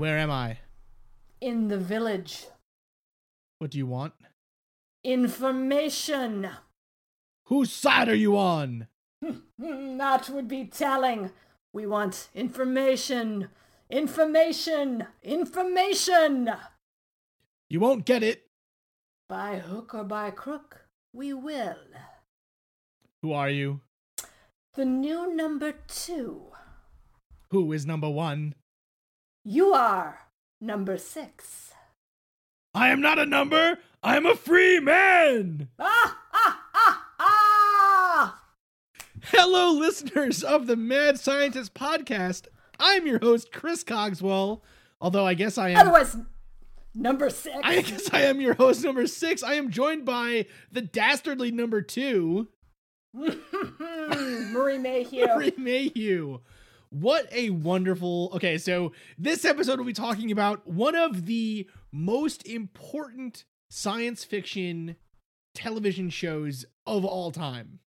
[0.00, 0.56] Where am I?
[1.42, 2.46] In the village.
[3.58, 4.14] What do you want?
[5.04, 6.48] Information.
[7.48, 8.86] Whose side are you on?
[9.58, 11.32] That would be telling.
[11.74, 13.48] We want information.
[13.90, 15.06] Information.
[15.22, 16.50] Information.
[17.68, 18.46] You won't get it.
[19.28, 21.84] By hook or by crook, we will.
[23.20, 23.82] Who are you?
[24.72, 26.46] The new number two.
[27.50, 28.54] Who is number one?
[29.44, 30.18] You are
[30.60, 31.72] number six.
[32.74, 33.78] I am not a number.
[34.02, 35.68] I am a free man.
[35.78, 38.42] Ah, ah, ah, ah!
[39.24, 42.48] Hello, listeners of the Mad Scientist podcast.
[42.78, 44.62] I'm your host, Chris Cogswell.
[45.00, 45.78] Although I guess I am.
[45.78, 46.18] Otherwise,
[46.94, 47.56] number six.
[47.64, 49.42] I guess I am your host, number six.
[49.42, 52.48] I am joined by the dastardly number two,
[53.14, 55.26] Marie Mayhew.
[55.34, 56.40] Marie Mayhew.
[56.90, 58.30] What a wonderful.
[58.34, 64.96] Okay, so this episode we'll be talking about one of the most important science fiction
[65.54, 67.78] television shows of all time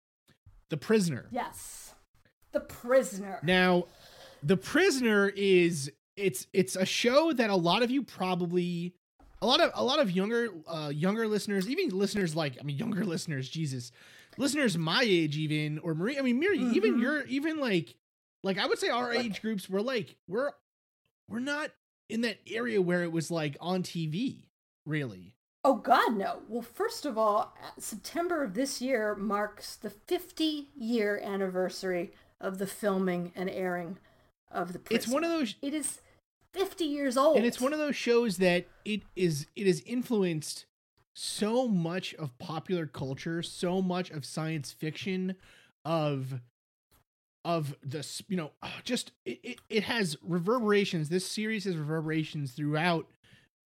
[0.69, 1.27] The Prisoner.
[1.31, 1.93] Yes.
[2.53, 3.39] The prisoner.
[3.43, 3.85] Now,
[4.43, 8.93] The Prisoner is it's it's a show that a lot of you probably
[9.41, 12.77] a lot of a lot of younger uh younger listeners, even listeners like I mean
[12.77, 13.91] younger listeners, Jesus.
[14.37, 17.01] Listeners my age even or Marie, I mean Miri, even Mhm.
[17.01, 17.95] you're even like
[18.43, 20.51] like I would say our age groups were like we're
[21.27, 21.71] we're not
[22.09, 24.43] in that area where it was like on TV,
[24.85, 25.33] really.
[25.65, 26.41] Oh, God, no.
[26.49, 32.11] Well, first of all, uh, September of this year marks the 50 year anniversary
[32.41, 33.97] of the filming and airing
[34.51, 34.97] of The Prisoner.
[34.97, 36.01] It's one of those It is
[36.51, 37.37] 50 years old.
[37.37, 40.65] and it's one of those shows that it is it has influenced
[41.15, 45.35] so much of popular culture so much of science fiction
[45.85, 46.41] of
[47.45, 52.53] of this you know ah, just it, it, it has reverberations this series has reverberations
[52.53, 53.05] throughout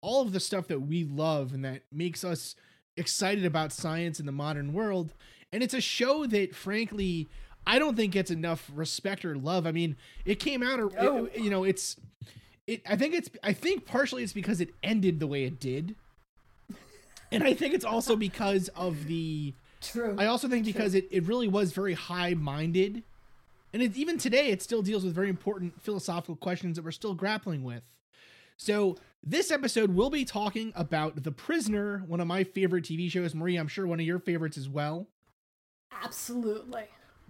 [0.02, 2.56] all of the stuff that we love and that makes us
[2.96, 5.14] excited about science in the modern world
[5.54, 7.28] and it's a show that frankly
[7.68, 9.96] i don't think gets enough respect or love i mean
[10.26, 11.30] it came out or No.
[11.36, 11.98] you know it's
[12.66, 15.96] it i think it's i think partially it's because it ended the way it did
[17.32, 20.16] and i think it's also because of the True.
[20.18, 20.74] i also think True.
[20.74, 23.04] because it, it really was very high minded
[23.78, 27.14] and it, even today it still deals with very important philosophical questions that we're still
[27.14, 27.84] grappling with
[28.58, 33.36] so this episode we'll be talking about the prisoner one of my favorite tv shows
[33.36, 35.08] marie i'm sure one of your favorites as well
[36.04, 36.86] Absolutely.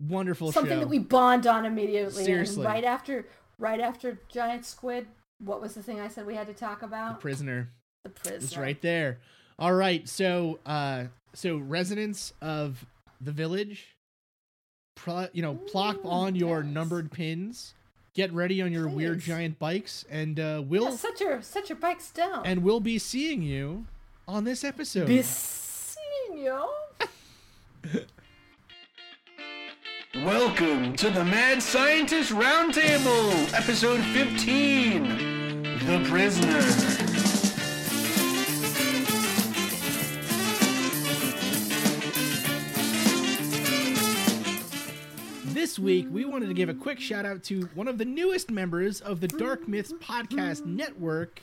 [0.08, 2.24] wonderful Something show that we bond on immediately.
[2.24, 2.66] Seriously.
[2.66, 3.28] And right after,
[3.58, 5.08] right after Giant Squid,
[5.40, 7.20] what was the thing I said we had to talk the about?
[7.20, 7.70] prisoner
[8.04, 8.38] The prisoner.
[8.38, 9.20] It's right there.
[9.60, 12.86] All right, so uh so residents of
[13.22, 13.96] the village
[14.98, 16.74] pro, you know, plop on your yes.
[16.74, 17.74] numbered pins.
[18.14, 22.10] Get ready on your weird giant bikes and uh we'll set your set your bikes
[22.12, 22.46] down.
[22.46, 23.86] and we'll be seeing you
[24.28, 25.08] on this episode.
[25.08, 26.68] Bisinho.
[30.16, 35.04] Welcome to the Mad Scientist Roundtable, episode 15
[35.86, 36.97] The Prisoner.
[45.68, 48.50] This week, we wanted to give a quick shout out to one of the newest
[48.50, 51.42] members of the Dark Myths Podcast Network.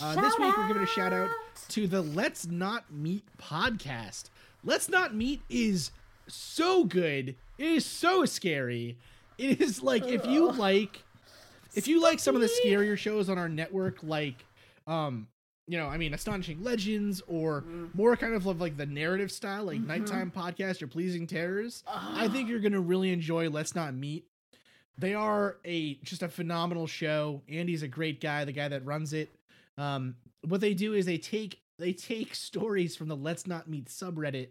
[0.00, 1.30] Uh, this week, we're giving a shout out
[1.70, 4.30] to the Let's Not Meet podcast.
[4.62, 5.90] Let's Not Meet is
[6.28, 7.34] so good.
[7.58, 8.96] It is so scary.
[9.38, 11.02] It is like if you like,
[11.74, 14.44] if you like some of the scarier shows on our network, like,
[14.86, 15.26] um,
[15.66, 17.86] you know, I mean, Astonishing Legends or mm-hmm.
[17.94, 19.88] more kind of like the narrative style, like mm-hmm.
[19.88, 21.82] nighttime podcast or Pleasing Terrors.
[21.86, 22.28] I ah.
[22.28, 24.26] think you're gonna really enjoy Let's Not Meet.
[24.98, 27.42] They are a just a phenomenal show.
[27.48, 29.30] Andy's a great guy, the guy that runs it.
[29.78, 30.16] Um,
[30.46, 34.48] what they do is they take they take stories from the Let's Not Meet subreddit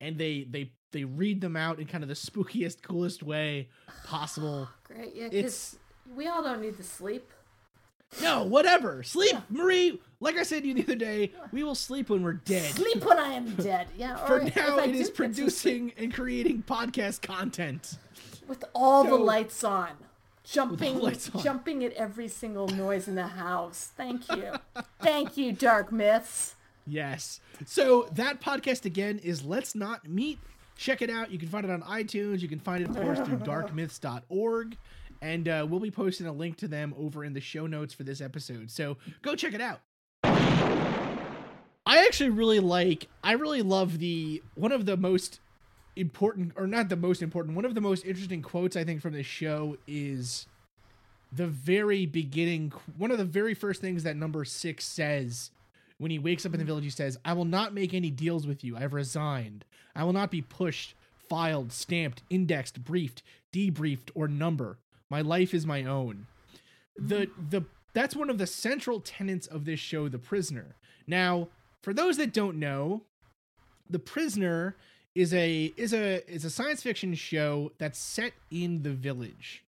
[0.00, 3.68] and they they they read them out in kind of the spookiest, coolest way
[4.04, 4.68] possible.
[4.84, 5.76] Great, yeah, because
[6.14, 7.30] we all don't need to sleep.
[8.22, 9.02] No, whatever.
[9.02, 10.00] Sleep, Marie.
[10.20, 12.72] Like I said to you the other day, we will sleep when we're dead.
[12.72, 13.88] Sleep when I am dead.
[13.96, 14.16] Yeah.
[14.26, 17.98] For or now, it is get to sleep producing and creating podcast content.
[18.48, 19.90] with all the lights on.
[20.42, 21.42] jumping lights on.
[21.42, 23.90] jumping at every single noise in the house.
[23.96, 24.54] Thank you.
[25.00, 26.54] Thank you, Dark Myths.
[26.86, 27.40] Yes.
[27.66, 30.38] So that podcast again is Let's Not Meet.
[30.76, 31.30] Check it out.
[31.30, 32.40] You can find it on iTunes.
[32.40, 34.76] You can find it, of course, through darkmyths.org.
[35.22, 38.04] And uh, we'll be posting a link to them over in the show notes for
[38.04, 38.70] this episode.
[38.70, 39.80] So go check it out.
[41.86, 45.40] I actually really like, I really love the, one of the most
[45.94, 49.12] important, or not the most important, one of the most interesting quotes I think from
[49.12, 50.46] this show is
[51.32, 55.50] the very beginning, one of the very first things that number six says
[55.98, 58.46] when he wakes up in the village, he says, I will not make any deals
[58.46, 58.76] with you.
[58.76, 59.64] I've resigned.
[59.94, 60.94] I will not be pushed,
[61.28, 63.22] filed, stamped, indexed, briefed,
[63.52, 64.78] debriefed, or number.
[65.08, 66.26] My life is my own.
[66.98, 67.64] The the
[67.96, 70.76] that's one of the central tenets of this show, The Prisoner.
[71.06, 71.48] Now,
[71.80, 73.04] for those that don't know,
[73.88, 74.76] The Prisoner
[75.14, 79.64] is a is a is a science fiction show that's set in the village.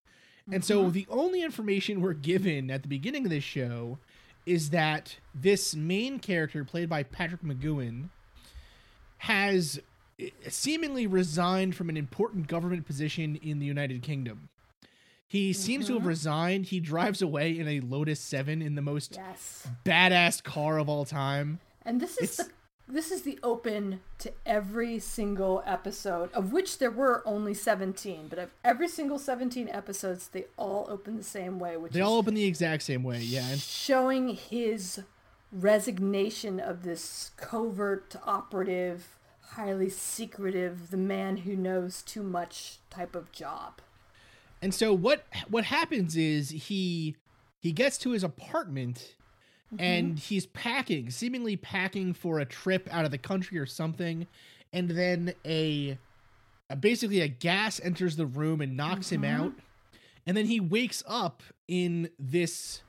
[0.51, 0.91] And so mm-hmm.
[0.91, 3.97] the only information we're given at the beginning of this show
[4.45, 8.09] is that this main character played by Patrick McGoohan
[9.19, 9.79] has
[10.19, 14.49] eh, seemingly resigned from an important government position in the United Kingdom.
[15.27, 16.09] He seems to have mm-hmm.
[16.09, 16.65] resigned.
[16.67, 19.67] He drives away in a Lotus 7 in the most Yes.
[19.85, 21.59] badass car of all time.
[21.83, 22.53] And this is It's- the
[22.89, 28.39] this is the open to every single episode, of which there were only 17, but
[28.39, 32.15] of every single 17 episodes, they all open the same way, which They is all
[32.15, 33.45] open the exact same way, yeah.
[33.49, 35.01] And showing his
[35.51, 43.33] resignation of this covert operative, highly secretive, the man who knows too much type of
[43.33, 43.81] job.
[44.61, 47.15] And so what what happens is he
[47.59, 49.15] he gets to his apartment
[49.73, 49.83] mm-hmm.
[49.83, 54.27] and he's packing, seemingly packing for a trip out of the country or something,
[54.73, 55.97] and then a,
[56.69, 59.43] a basically a gas enters the room and knocks him mm-hmm.
[59.43, 59.53] out.
[60.25, 62.81] And then he wakes up in this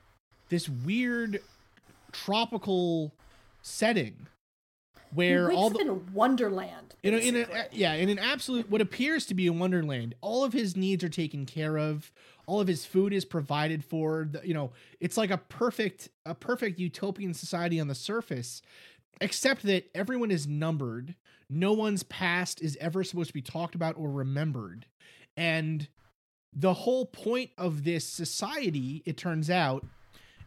[0.49, 1.41] this weird
[2.13, 3.13] tropical
[3.63, 4.27] setting
[5.13, 6.95] where all the in a wonderland.
[7.03, 10.15] in a, in a yeah in an absolute what appears to be a wonderland.
[10.21, 12.11] All of his needs are taken care of.
[12.47, 14.29] All of his food is provided for.
[14.45, 18.63] You know it's like a perfect a perfect utopian society on the surface
[19.21, 21.15] except that everyone is numbered.
[21.51, 24.87] No one's past is ever supposed to be talked about or remembered.
[25.37, 25.89] And
[26.53, 29.85] the whole point of this society it turns out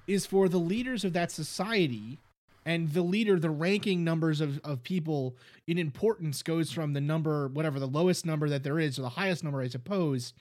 [0.08, 2.20] is for the leaders of that society
[2.66, 5.36] and the leader the ranking numbers of, of people
[5.68, 9.10] in importance goes from the number whatever the lowest number that there is or the
[9.10, 10.34] highest number i suppose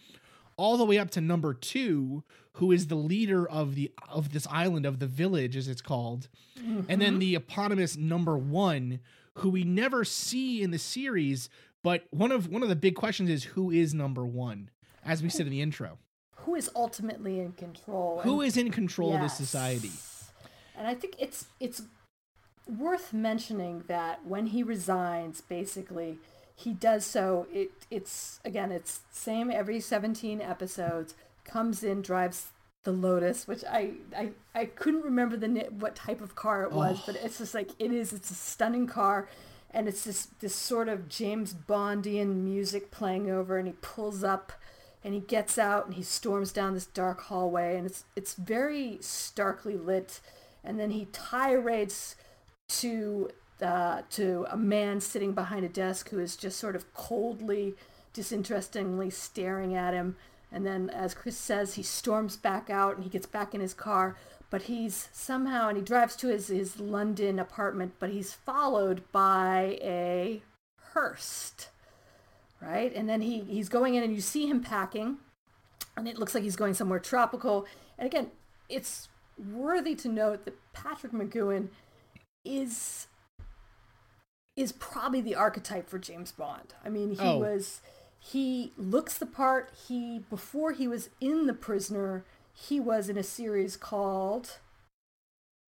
[0.56, 2.22] all the way up to number two
[2.54, 6.28] who is the leader of the of this island of the village as it's called
[6.88, 7.18] and then mm-hmm.
[7.18, 9.00] the eponymous number one
[9.36, 11.48] who we never see in the series
[11.82, 14.68] but one of one of the big questions is who is number one
[15.04, 15.98] as we said in the intro
[16.44, 18.20] who is ultimately in control?
[18.22, 19.38] who is in control of this Yes.
[19.38, 19.92] society
[20.76, 21.82] And I think it's it's
[22.66, 26.18] worth mentioning that when he resigns, basically,
[26.54, 27.46] he does so.
[27.52, 31.14] It it's again, it's same every seventeen episodes.
[31.44, 32.48] Comes in, drives
[32.84, 36.98] the Lotus, which I I, I couldn't remember the what type of car it was,
[37.00, 37.02] oh.
[37.06, 38.12] but it's just like it is.
[38.12, 39.28] It's a stunning car.
[39.72, 44.52] And it's this this sort of James Bondian music playing over, and he pulls up,
[45.04, 48.98] and he gets out, and he storms down this dark hallway, and it's it's very
[49.00, 50.18] starkly lit,
[50.64, 52.16] and then he tirades
[52.78, 53.30] to
[53.62, 57.74] uh, to a man sitting behind a desk who is just sort of coldly,
[58.14, 60.16] disinterestingly staring at him.
[60.50, 63.74] And then, as Chris says, he storms back out and he gets back in his
[63.74, 64.16] car.
[64.48, 69.78] But he's somehow, and he drives to his, his London apartment, but he's followed by
[69.80, 70.42] a
[70.92, 71.68] hearse,
[72.60, 72.92] right?
[72.92, 75.18] And then he, he's going in and you see him packing,
[75.96, 77.64] and it looks like he's going somewhere tropical.
[77.96, 78.32] And again,
[78.68, 79.08] it's
[79.52, 81.68] worthy to note that Patrick McGoohan
[82.44, 83.06] is
[84.56, 86.74] is probably the archetype for James Bond.
[86.84, 87.38] I mean, he Oh.
[87.38, 87.80] was
[88.18, 89.70] he looks the part.
[89.88, 94.58] He before he was in The Prisoner, he was in a series called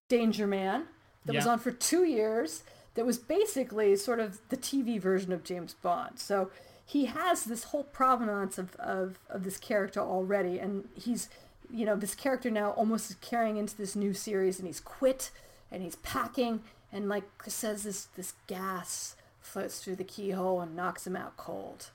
[0.09, 0.89] Danger Man
[1.25, 2.65] that was on for 2 years
[2.95, 6.19] that was basically sort of the TV version of James Bond.
[6.19, 6.51] So
[6.85, 11.31] he has this whole provenance of, of, of this character already and he's
[11.71, 15.31] you know this character now almost is carrying into this new series and he's quit
[15.73, 16.61] and he's packing
[16.93, 21.91] and like says this this gas floats through the keyhole and knocks him out cold.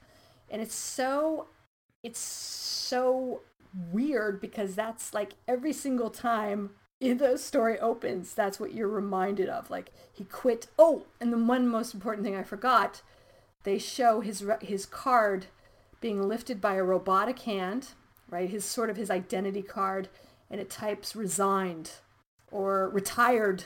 [0.49, 1.47] And it's so
[2.03, 3.41] it's so
[3.91, 9.69] weird because that's like every single time the story opens that's what you're reminded of.
[9.69, 10.67] Like he quit.
[10.77, 13.01] Oh and the one most important thing i forgot
[13.63, 15.47] they show his his card
[16.01, 17.89] being lifted by a robotic hand
[18.29, 18.49] right?
[18.49, 20.09] His sort of his identity card,
[20.49, 21.91] and it types resigned
[22.51, 23.63] or retired.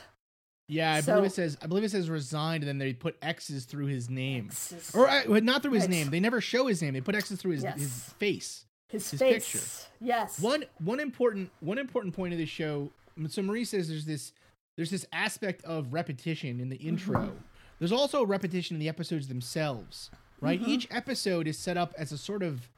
[0.68, 3.18] Yeah, I So- believe it says I believe it says resigned, and then they put
[3.22, 4.96] X's through his name, X's.
[4.96, 5.90] or uh, not through his Right.
[5.90, 6.10] name.
[6.12, 6.94] They never show his name.
[6.94, 7.80] They put X's through his, Yes.
[7.80, 8.66] his face.
[8.88, 9.52] His, his face.
[9.52, 9.68] picture.
[10.00, 10.40] Yes.
[10.40, 12.92] One one important one important point of the show.
[13.30, 14.34] So Marie says there's this
[14.78, 17.20] there's this aspect of repetition in the intro.
[17.20, 17.36] Mm-hmm.
[17.80, 20.10] There's also repetition in the episodes themselves,
[20.40, 20.60] right?
[20.62, 20.70] Mm-hmm.
[20.70, 22.70] Each episode is set up as a sort of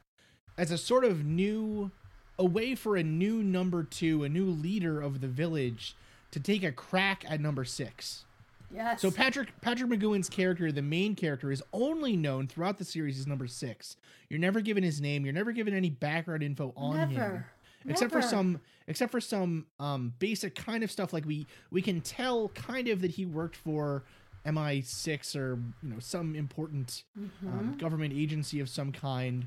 [0.58, 1.92] as a sort of new
[2.40, 5.96] a way for a new number 2, a new leader of the village
[6.32, 8.26] to take a crack at number 6.
[8.74, 9.02] Yes.
[9.02, 13.28] So Patrick Patrick McGoohan's character, the main character, is only known throughout the series as
[13.28, 13.98] number six.
[14.30, 15.26] You're never given his name.
[15.26, 17.46] You're never given any background info on him, Never.
[17.88, 21.14] except for some except for some um, basic kind of stuff.
[21.14, 24.06] Like we we can tell kind of that he worked for
[24.44, 27.48] MI6 or you know some important Mm-hmm.
[27.48, 29.46] um, government agency of some kind.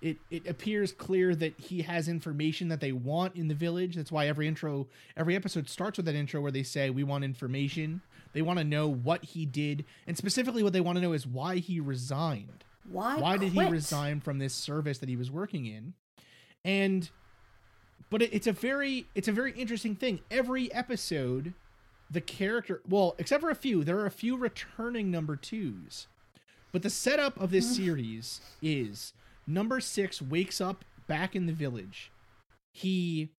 [0.00, 3.96] It it appears clear that he has information that they want in the village.
[3.96, 4.86] That's why every intro,
[5.16, 8.00] every episode starts with that intro where they say we want information.
[8.32, 11.26] They want to know what he did, and specifically what they want to know is
[11.26, 12.64] why he resigned.
[12.88, 13.16] why?
[13.16, 15.94] Why did he resign from this service that he was working in?
[16.64, 17.10] And
[18.10, 20.20] but it, it's a very it's a very interesting thing.
[20.30, 21.54] Every episode,
[22.10, 26.06] the character well, except for a few, there are a few returning number twos.
[26.70, 27.76] But the setup of this mm.
[27.76, 29.12] series is
[29.48, 32.10] number six wakes up back in the village.
[32.72, 33.30] He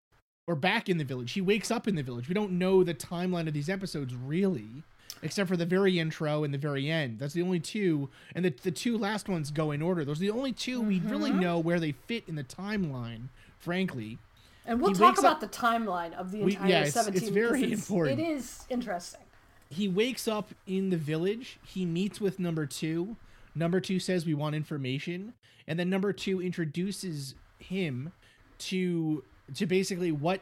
[0.47, 1.33] or back in the village.
[1.33, 2.27] He wakes up in the village.
[2.27, 4.83] We don't know the timeline of these episodes really,
[5.21, 7.19] except for the very intro and the very end.
[7.19, 10.03] That's the only two, and the the two last ones go in order.
[10.03, 11.09] Those are the only 2 we mm-hmm.
[11.09, 13.29] really know where they fit in the timeline.
[13.59, 14.17] Frankly,
[14.65, 17.21] And we'll he talk about up- the timeline of the We- entire yeah, it's- 17
[17.21, 18.19] it's very because important.
[18.19, 19.21] It is interesting.
[19.69, 21.59] he wakes up in the village.
[21.63, 23.17] He meets with number two.
[23.59, 25.33] Number two says we want information,
[25.67, 28.13] and then number two introduces him
[28.59, 29.21] to
[29.53, 30.39] to basically what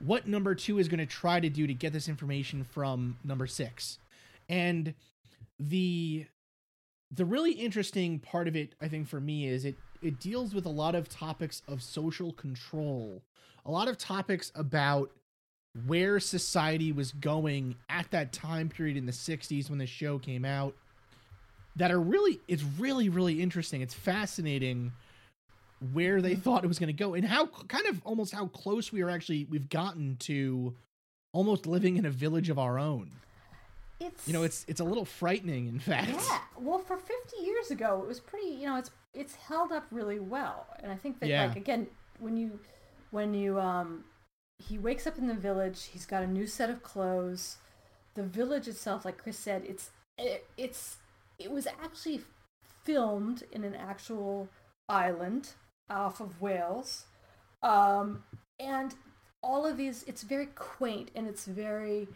[0.00, 3.46] what number two is going to try to do to get this information from number
[3.46, 3.98] six,
[4.50, 4.92] and
[5.58, 6.26] the
[7.10, 10.66] the really interesting part of it, I think, for me is it it deals with
[10.66, 13.22] a lot of topics of social control,
[13.64, 15.10] a lot of topics about
[15.86, 20.44] where society was going at that time period in the 60s when the show came
[20.44, 20.74] out
[21.76, 24.92] that are really it's really really interesting it's fascinating
[25.92, 28.92] where they thought it was going to go and how kind of almost how close
[28.92, 30.74] we are actually we've gotten to
[31.32, 33.10] almost living in a village of our own
[34.00, 36.38] It's you know it's it's a little frightening in fact yeah.
[36.60, 38.48] Well, for 50 years ago, it was pretty.
[38.48, 41.46] You know, it's it's held up really well, and I think that Yeah.
[41.46, 41.86] like again,
[42.18, 42.58] when you
[43.12, 44.04] when you um
[44.58, 47.58] he wakes up in the village, he's got a new set of clothes.
[48.14, 50.96] The village itself, like Chris said, it's it, it's
[51.38, 52.20] it was actually
[52.84, 54.48] filmed in an actual
[54.88, 55.50] island
[55.90, 57.04] off of Wales,
[57.62, 58.22] um,
[58.60, 58.94] and
[59.42, 60.02] all of these.
[60.04, 62.08] It's very quaint and it's very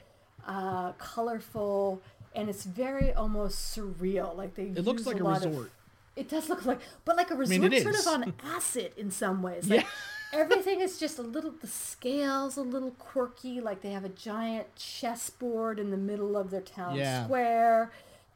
[0.46, 2.02] uh, colorful
[2.34, 4.36] and it's very almost surreal.
[4.36, 5.70] Like they It looks like a of- resort.
[6.16, 8.06] it does look like, but like a resort mean, sort is.
[8.06, 9.68] of on acid in some ways.
[9.68, 10.40] Like, Yeah.
[10.40, 11.52] everything is just a little.
[11.52, 13.60] The scales a little quirky.
[13.60, 17.24] Like they have a giant chessboard in the middle of their town Yeah.
[17.24, 17.92] square,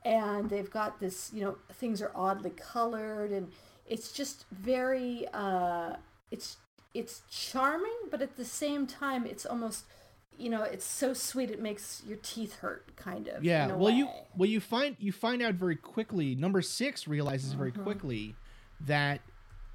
[0.06, 1.30] and they've got this.
[1.34, 3.50] You know, things are oddly colored, and
[3.86, 5.26] it's just very.
[5.34, 5.96] Uh,
[6.30, 6.56] it's
[6.94, 9.84] it's charming, but at the same time, it's almost.
[10.38, 13.42] You know, it's so sweet it makes your teeth hurt, kind of.
[13.42, 17.72] yeah well you well you find you find out very quickly number six realizes very
[17.72, 18.34] quickly
[18.78, 19.22] that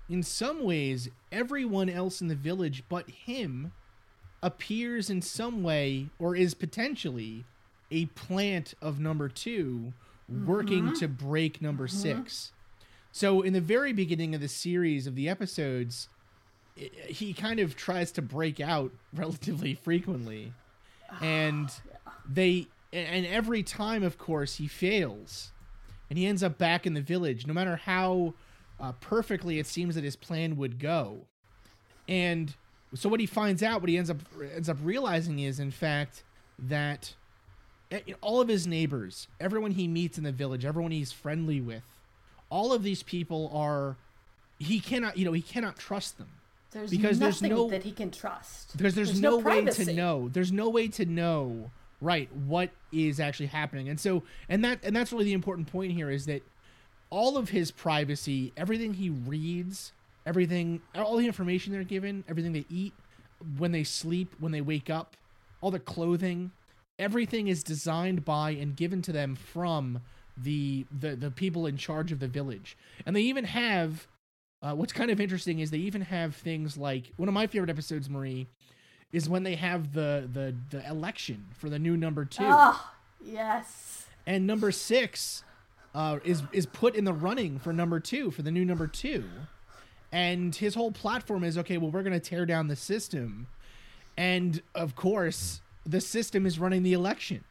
[0.08, 3.72] in some ways everyone else in the village but him
[4.44, 7.44] appears in some way or is potentially
[7.90, 9.94] a plant of number 2
[10.30, 11.00] working mm-hmm.
[11.00, 12.22] to break number mm-hmm.
[12.22, 12.52] 6
[13.12, 16.08] so in the very beginning of the series of the episodes
[16.78, 20.54] i- he kind of tries to break out relatively frequently.
[21.12, 21.70] Ah, and
[22.28, 25.52] they and every time of course he fails.
[26.10, 28.34] And he ends up back in the village no matter how
[28.80, 31.28] uh, perfectly it seems that his plan would go.
[32.08, 32.54] And
[32.94, 34.18] so what he finds out what he ends up
[34.54, 36.24] ends up realizing is in fact
[36.60, 37.16] that
[38.22, 41.84] all of his neighbors everyone he meets in the village everyone he's friendly with
[42.50, 43.96] all of these people are
[44.60, 46.28] he cannot you know he cannot trust them.
[46.72, 48.78] There's because there's no- that he can trust.
[48.78, 50.30] because there's, no, way to know.
[50.30, 53.90] There's no way to know right what is actually happening.
[53.90, 56.44] And so and that and that's really the important point here is that
[57.10, 59.92] all of his privacy everything he reads
[60.26, 62.94] everything all the information they're given everything they eat
[63.58, 65.18] when they sleep when they wake up
[65.60, 66.52] all the clothing
[67.00, 70.02] everything is designed by and given to them from
[70.38, 74.08] the the, the people in charge of the village and they even have
[74.64, 77.70] uh, what's kind of interesting is they even have things like one of my favorite
[77.72, 78.46] episodes, Marie,
[79.12, 82.92] is when they have the the the election for the new number two, Oh,
[83.26, 84.06] yes.
[84.28, 85.44] and number six
[85.96, 89.24] uh, is is put in the running for number two for the new number two,
[90.12, 91.80] and his whole platform is okay.
[91.80, 93.48] Well, we're gonna tear down the system,
[94.16, 97.44] and of course, the system is running the election.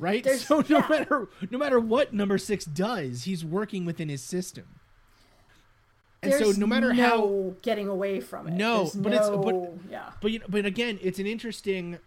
[0.00, 0.86] Right, There's- so no yeah.
[0.88, 4.64] matter no matter what number six does, he's working within his system.
[6.22, 8.54] And There's so no matter how getting away from it.
[8.54, 10.10] No, There's but it's- but- yeah.
[10.20, 11.98] but you know, but again, it's an interesting,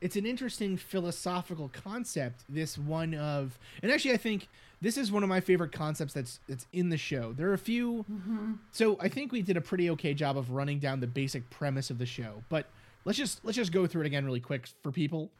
[0.00, 2.44] it's an interesting philosophical concept.
[2.48, 4.48] This one of, and actually, I think
[4.80, 7.32] this is one of my favorite concepts that's that's in the show.
[7.32, 8.52] There are a few, mm-hmm.
[8.72, 11.88] so I think we did a pretty okay job of running down the basic premise
[11.90, 12.42] of the show.
[12.50, 12.66] But
[13.06, 15.30] let's just let's just go through it again really quick for people.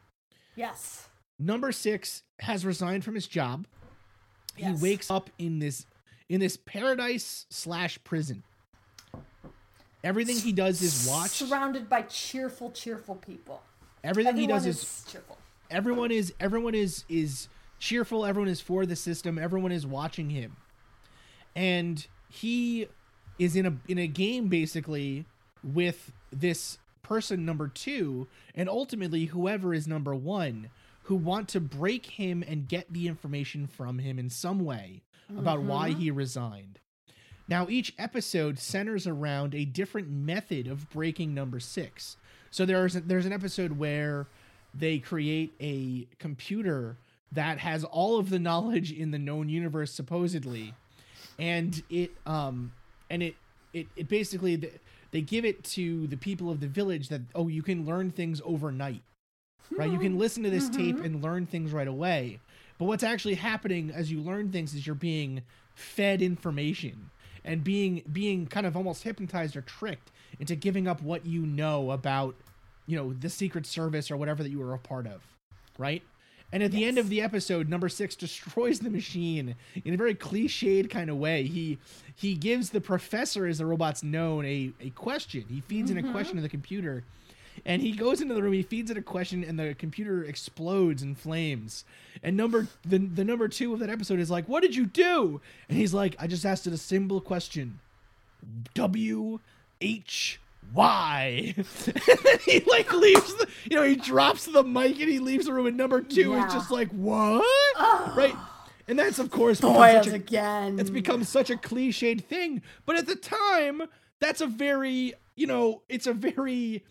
[0.55, 1.07] Yes.
[1.37, 3.67] Number six has resigned from his job.
[4.57, 4.79] Yes.
[4.79, 5.85] He wakes up in this
[6.29, 8.41] in this paradise slash prison.
[10.03, 11.31] Everything he does is watch.
[11.31, 13.61] Surrounded by cheerful, cheerful people.
[14.03, 15.37] Everything he does is is cheerful.
[15.69, 20.55] everyone is everyone is is cheerful everyone is for the system everyone is watching him
[21.55, 22.87] and he
[23.37, 25.25] is in a in a game basically
[25.63, 30.69] with this person number 2 and ultimately whoever is number 1
[31.03, 35.01] who want to break him and get the information from him in some way
[35.37, 36.79] about why he resigned.
[37.47, 42.17] Now each episode centers around a different method of breaking number 6
[42.51, 44.27] so there's there's an episode where
[44.73, 46.97] they create a computer
[47.31, 50.73] that has all of the knowledge in the known universe supposedly
[51.37, 52.71] and it um
[53.09, 53.35] and it
[53.77, 54.71] it, it basically
[55.11, 58.41] they give it to the people of the village that oh you can learn things
[58.45, 59.03] overnight
[59.71, 59.91] right?
[59.91, 60.19] You can hmm.
[60.19, 61.05] listen to this tape mm-hmm.
[61.05, 62.39] and learn things right away.
[62.77, 65.41] But what's actually happening as you learn things is you're being
[65.73, 67.09] fed information
[67.43, 71.91] and being being kind of almost hypnotized or tricked into giving up what you know
[71.91, 72.35] about
[72.85, 75.21] you know the secret service or whatever that you were a part of
[75.77, 76.01] right
[76.51, 80.15] and at the end of the episode number six destroys the machine in a very
[80.15, 81.43] cliched kind of way.
[81.43, 81.77] He
[82.15, 85.45] he gives the professor as the robot's known a, a question.
[85.49, 86.11] He feeds in a mm-hmm.
[86.11, 87.03] question to the computer.
[87.65, 91.01] And he goes into the room he feeds it a question and the computer explodes
[91.01, 91.83] in flames.
[92.23, 95.41] And number the, the number two of that episode is like what did you do?
[95.67, 97.79] And he's like i just asked it a simple question.
[98.73, 99.39] W
[99.81, 100.39] H
[100.73, 101.53] Y.
[101.85, 105.45] And then he like leaves the you know, he drops the mic and he leaves
[105.45, 107.45] the room and number two is just like, What?
[108.15, 108.35] Right?
[108.87, 110.79] And that's of course Boils a, again.
[110.79, 112.61] it's become such a cliched thing.
[112.85, 113.83] But at the time,
[114.19, 116.83] that's a very you know, it's a very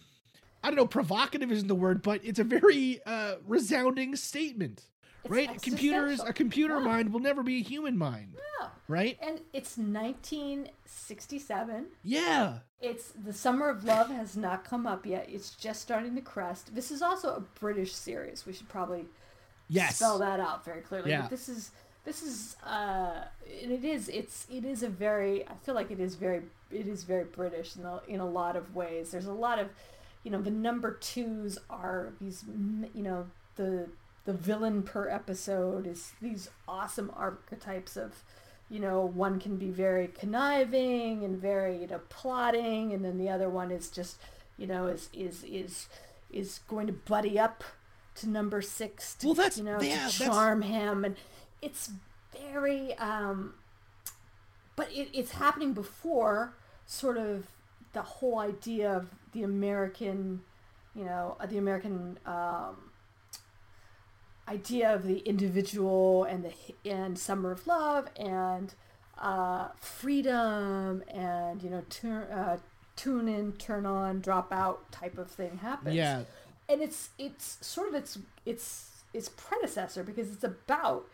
[0.63, 4.83] I don't know, provocative isn't the word, but it's a very uh resounding statement.
[5.31, 5.61] Right?
[5.63, 6.85] Computers a computer Yeah.
[6.85, 8.37] mind will never be a human mind.
[8.61, 8.69] Yeah.
[8.89, 9.19] Right?
[9.21, 11.87] And it's 1967.
[12.03, 12.59] Yeah.
[12.81, 15.27] It's the summer of love has not come up yet.
[15.29, 16.75] It's just starting to crest.
[16.75, 18.47] This is also a British series.
[18.47, 19.07] We should probably
[19.69, 19.97] Yes.
[19.97, 21.11] spell that out very clearly.
[21.11, 21.23] Yeah.
[21.23, 21.71] But this is
[22.05, 23.25] this is uh
[23.63, 26.87] and it is it's it is a very I feel like it is very it
[26.87, 29.11] is very British in a, in a lot of ways.
[29.11, 29.71] There's a lot of
[30.23, 32.45] you know the number twos are these
[32.95, 33.89] you know the
[34.27, 38.23] the villain per episode is these awesome archetypes of
[38.69, 43.29] you know one can be very conniving and very you know plotting and then the
[43.31, 44.19] other one is just
[44.59, 45.87] you know is is is
[46.31, 47.63] is going to buddy up
[48.17, 51.05] to number six to Well, that's- you know yeah, to that's- charm him.
[51.05, 51.17] And
[51.63, 51.91] it's
[52.33, 53.55] very um
[54.75, 56.53] but it, it's happening before
[56.85, 57.47] sort of
[57.93, 60.43] the whole idea of the american
[60.95, 62.77] you know uh, the american um
[64.49, 68.75] idea of the individual and the and summer of love and
[69.19, 72.59] uh, freedom and you know turn uh,
[72.95, 75.95] tune in turn on drop out type of thing happens.
[75.95, 76.23] Yeah.
[76.69, 81.09] and it's it's sort of its its its predecessor because it's about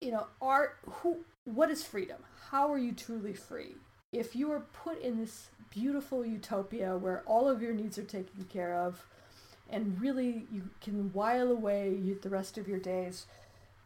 [0.00, 2.18] you know art who what is freedom?
[2.50, 3.76] How are you truly free?
[4.12, 8.44] If you are put in this beautiful utopia where all of your needs are taken
[8.44, 9.04] care of
[9.70, 13.26] and really you can while away you- the rest of your days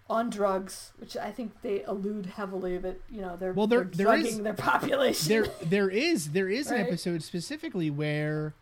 [0.08, 4.06] on drugs which i think they allude heavily that you know they're, Well, there- they're
[4.06, 5.28] there is- drugging their population.
[5.28, 8.54] There there is there is an episode specifically where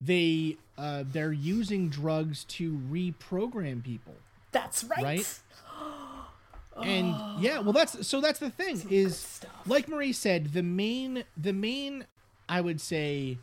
[0.00, 4.14] they uh they're using drugs to reprogram people.
[4.52, 5.38] That's right, Right?
[6.82, 11.52] and yeah well that's so that's the thing is like marie said the main the
[11.54, 12.04] main
[12.50, 13.38] i would say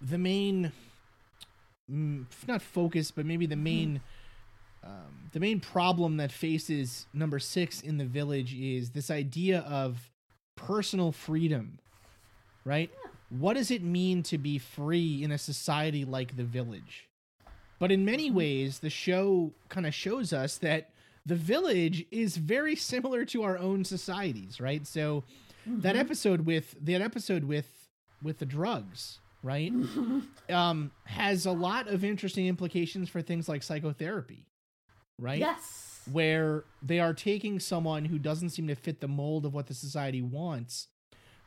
[0.00, 0.72] the main
[1.88, 3.64] not focus but maybe the mm-hmm.
[3.64, 4.00] main
[4.84, 10.10] um, the main problem that faces number six in the village is this idea of
[10.56, 11.78] personal freedom,
[12.64, 12.90] right?
[13.28, 17.08] What does it mean to be free in a society like the village?
[17.78, 18.36] But in many mm-hmm.
[18.36, 20.90] ways, the show kind of shows us that
[21.26, 24.86] the village is very similar to our own societies, right?
[24.86, 25.24] So
[25.66, 26.00] that mm-hmm.
[26.00, 27.68] episode with that episode with
[28.22, 29.72] with the drugs, right?
[30.50, 34.46] um has a lot of interesting implications for things like psychotherapy,
[35.18, 35.38] right?
[35.38, 36.00] Yes.
[36.10, 39.74] where they are taking someone who doesn't seem to fit the mold of what the
[39.74, 40.88] society wants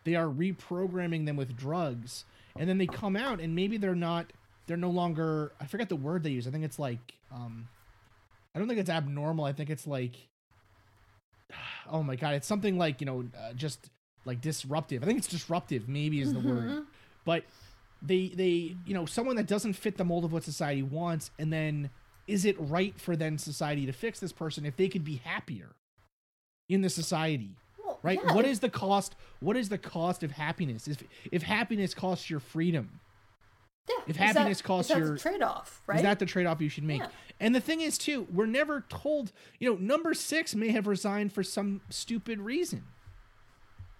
[0.03, 2.25] they are reprogramming them with drugs
[2.57, 4.31] and then they come out and maybe they're not
[4.67, 7.67] they're no longer i forget the word they use i think it's like um
[8.55, 10.15] i don't think it's abnormal i think it's like
[11.91, 13.89] oh my god it's something like you know uh, just
[14.25, 16.83] like disruptive i think it's disruptive maybe is the word
[17.25, 17.43] but
[18.01, 21.51] they they you know someone that doesn't fit the mold of what society wants and
[21.53, 21.89] then
[22.27, 25.69] is it right for then society to fix this person if they could be happier
[26.69, 27.51] in the society
[27.83, 28.19] Well, right?
[28.23, 30.87] yeah, what is the cost what is the cost of happiness?
[30.87, 32.99] If if happiness costs your freedom
[33.89, 35.97] yeah, if is that- happiness costs your- trade-off, right?
[35.97, 37.01] is that the trade-off you should make?
[37.01, 37.07] Yeah.
[37.39, 41.33] and the thing is too we're never told you know number six may have resigned
[41.33, 42.83] for some stupid reason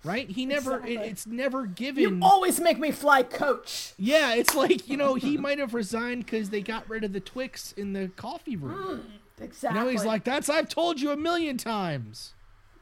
[0.04, 2.02] right he never it, it's never given.
[2.02, 3.94] you always make me fly coach.
[3.98, 7.20] yeah it's like you know he might have resigned because they got rid of the
[7.20, 9.06] twix in the coffee room
[9.40, 9.80] Exactly.
[9.80, 12.34] you know he's like that's i've told you a million times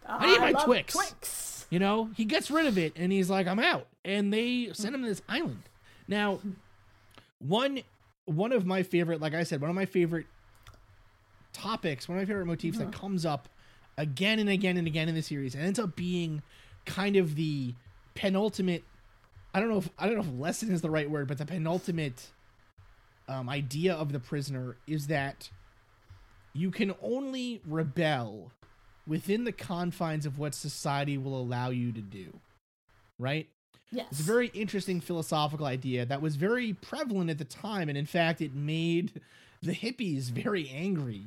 [0.09, 0.93] I need my love Twix.
[0.93, 1.67] Twix.
[1.69, 3.87] You know, he gets rid of it and he's like, I'm out.
[4.03, 5.63] And they send him to this island.
[6.07, 6.39] Now,
[7.37, 7.81] one
[8.25, 10.25] one of my favorite, like I said, one of my favorite
[11.53, 12.99] topics, one of my favorite motifs that mm-hmm.
[12.99, 13.49] comes up
[13.97, 16.41] again and again and again in the series and ends up being
[16.89, 17.73] kind of the
[18.15, 18.83] penultimate
[19.53, 21.45] I don't know if I don't know if lesson is the right word, but the
[21.45, 22.27] penultimate
[23.27, 25.49] um, idea of the prisoner is that
[26.53, 28.51] you can only rebel
[29.07, 32.39] within the confines of what society will allow you to do.
[33.17, 33.47] Right?
[33.91, 34.07] Yes.
[34.11, 38.05] It's a very interesting philosophical idea that was very prevalent at the time, and in
[38.05, 39.19] fact, it made
[39.63, 41.23] the hippies very angry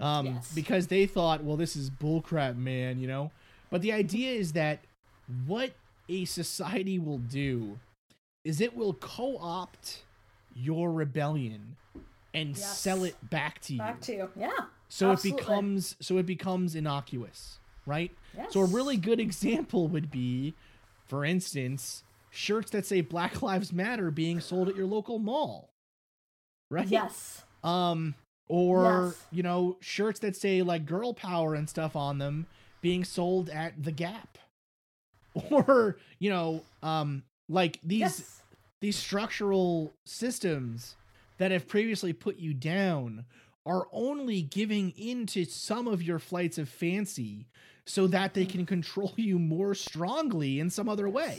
[0.00, 0.52] um, Yes.
[0.54, 3.32] because they thought, "Well, this is bullcrap, man," you know.
[3.70, 4.80] But the idea is that
[5.46, 5.72] what
[6.08, 7.78] a society will do
[8.44, 10.02] is it will co-opt
[10.54, 11.76] your rebellion
[12.32, 12.78] and Yes.
[12.78, 13.78] sell it back to you.
[13.78, 14.30] Back to you.
[14.36, 14.50] Yeah.
[14.88, 15.30] So absolutely.
[15.42, 18.12] it becomes so it becomes innocuous, right?
[18.36, 18.52] Yes.
[18.52, 20.54] So a really good example would be,
[21.06, 25.70] for instance, shirts that say Black Lives Matter being sold at your local mall.
[26.70, 26.86] Right?
[26.88, 27.42] Yes.
[27.64, 28.14] Um
[28.48, 29.26] or Yes.
[29.32, 32.46] you know, shirts that say like girl power and stuff on them
[32.80, 34.35] being sold at the Gap.
[35.50, 38.42] Or, you know, um like these Yes.
[38.80, 40.96] these structural systems
[41.38, 43.24] that have previously put you down
[43.64, 47.46] are only giving into some of your flights of fancy
[47.84, 51.38] so that they can control you more strongly in some other way.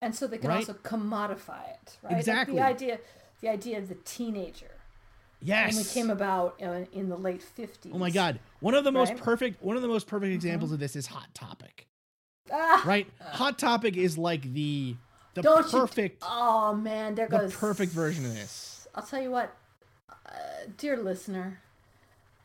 [0.00, 0.58] And so they can Right?
[0.60, 2.12] also commodify it, right?
[2.12, 2.54] Like Exactly.
[2.56, 2.98] the idea,
[3.40, 4.70] the idea of the teenager
[5.42, 5.72] Yes.
[5.76, 7.92] only came about in, in the late fifties.
[7.94, 8.38] oh my god.
[8.60, 9.16] One of the most Right?
[9.16, 9.24] Mm-hmm.
[9.24, 11.86] perfect one of the most perfect examples of this is Hot Topic.
[12.52, 13.06] Ah, Right?
[13.20, 14.96] Hot Topic is like the
[15.34, 18.86] the Don't you- perfect oh man, there goes the perfect version of this.
[18.94, 19.56] I'll tell you what,
[20.08, 20.32] uh,
[20.76, 21.60] dear listener,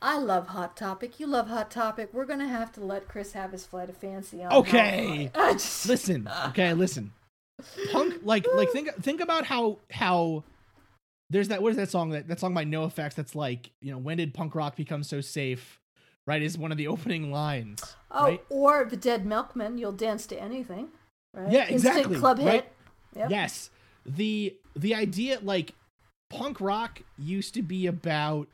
[0.02, 1.20] I love Hot Topic.
[1.20, 2.08] You love Hot Topic.
[2.12, 4.52] We're gonna have to let Chris have his flight of fancy on.
[4.52, 5.30] Okay.
[5.52, 7.12] Just, listen okay listen
[7.92, 10.42] punk like like think think about how how
[11.28, 13.98] there's that what is that song that that song by NOFX that's like you know
[13.98, 15.78] when did punk rock become so safe
[16.26, 20.26] right is one of the opening lines oh, right or the Dead Milkmen, you'll dance
[20.26, 20.88] to anything.
[21.34, 21.52] Right?
[21.52, 22.52] Yeah, Instant exactly, Club right?
[22.52, 22.72] hit.
[23.16, 23.30] Yep.
[23.30, 23.70] yes
[24.06, 25.74] the the idea like
[26.30, 28.48] punk rock used to be about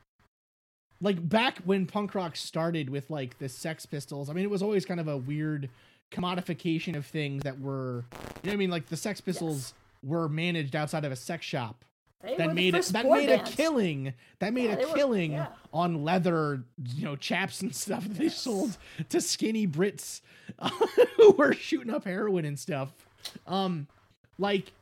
[1.01, 4.63] like back when punk rock started with like the sex pistols i mean it was
[4.63, 5.69] always kind of a weird
[6.11, 10.29] commodification of things that were you know what i mean like the sex pistols were
[10.29, 11.85] managed outside of a sex shop
[12.27, 15.33] They that made it that made a killing that made Yeah, a they were- killing
[15.33, 15.47] yeah.
[15.73, 16.63] on leather
[16.95, 18.77] you know chaps and stuff that they sold
[19.09, 20.21] to skinny brits
[21.17, 22.91] who were shooting up heroin and stuff.
[23.47, 23.87] Um
[24.39, 24.73] like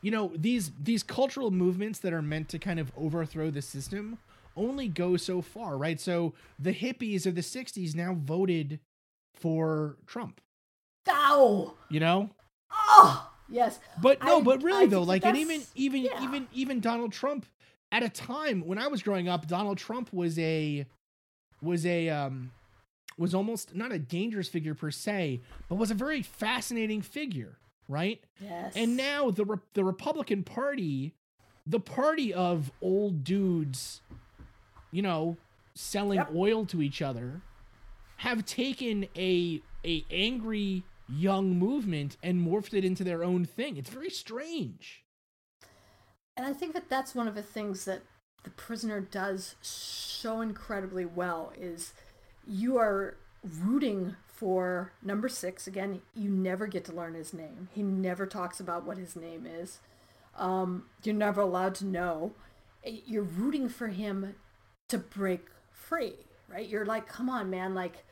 [0.00, 4.18] you know these these cultural movements that are meant to kind of overthrow the system
[4.56, 5.98] only go so far right?
[6.00, 8.80] So the hippies of the 60s now voted
[9.34, 10.40] for trump.
[11.08, 11.74] Ow!
[11.88, 12.30] you know?
[12.70, 13.78] Oh, yes.
[14.00, 16.22] but no, I- but really I though, like, and even even yeah.
[16.24, 17.46] even even Donald Trump,
[17.90, 20.86] at a time when I was growing up, Donald Trump was a
[21.60, 22.50] was a um
[23.18, 28.22] was almost not a dangerous figure per se, but was a very fascinating figure, right?
[28.40, 28.72] Yes.
[28.74, 31.12] And now the Re- the Republican Party,
[31.66, 34.00] the party of old dudes,
[34.90, 35.36] you know,
[35.74, 36.30] selling Yep.
[36.34, 37.42] oil to each other,
[38.16, 40.84] have taken a a angry
[41.16, 43.76] young movement and morphed it into their own thing.
[43.76, 45.04] It's very strange.
[46.36, 48.02] And I think that that's one of the things that
[48.44, 51.92] the prisoner does so incredibly well is
[52.46, 53.16] you are
[53.62, 55.66] rooting for number six.
[55.66, 57.68] Again, you never get to learn his name.
[57.72, 59.78] He never talks about what his name is.
[60.36, 62.32] Um, you're never allowed to know.
[62.84, 64.34] You're rooting for him
[64.88, 66.14] to break free,
[66.48, 66.68] right?
[66.68, 68.04] You're like, come on, man, like,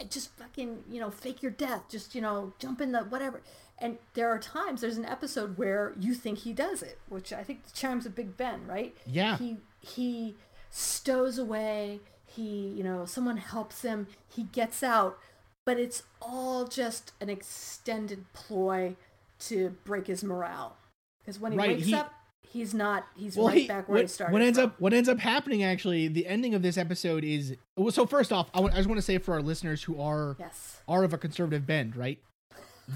[0.00, 1.82] Uh, just fucking, you know, fake your death.
[1.90, 3.40] Just, you know, jump in the whatever.
[3.78, 7.42] And there are times, there's an episode where you think he does it, which I
[7.42, 8.96] think the Chimes of Big Ben, right?
[9.06, 9.38] Yeah.
[9.38, 10.36] He he
[10.70, 12.00] stows away.
[12.26, 14.06] He, you know, someone helps him.
[14.28, 15.18] He gets out,
[15.66, 18.96] but it's all just an extended ploy
[19.40, 20.76] to break his morale.
[21.20, 22.12] Because when he Right, wakes he- up,
[22.52, 23.06] he's not.
[23.16, 24.32] He's Well, right he, back where what, he started.
[24.32, 24.66] what ends from.
[24.70, 27.90] up what ends up happening actually, the ending of this episode is well.
[27.90, 30.80] So first off, I just want to say for our listeners who are Yes.
[30.88, 32.18] are of a conservative bend, right?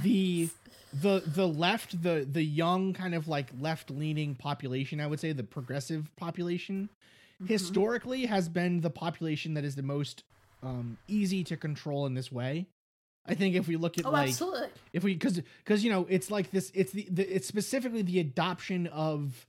[0.03, 0.49] The
[0.93, 5.33] the the left, the the young kind of like left leaning population, I would say,
[5.33, 6.89] the progressive population,
[7.43, 7.47] Mm-hmm.
[7.53, 10.23] historically has been the population that is the most
[10.63, 12.67] um, easy to control in this way.
[13.27, 14.69] I think if we look at Oh, like absolutely.
[14.93, 18.21] if we because because you know it's like this it's the, the it's specifically the
[18.21, 19.47] adoption of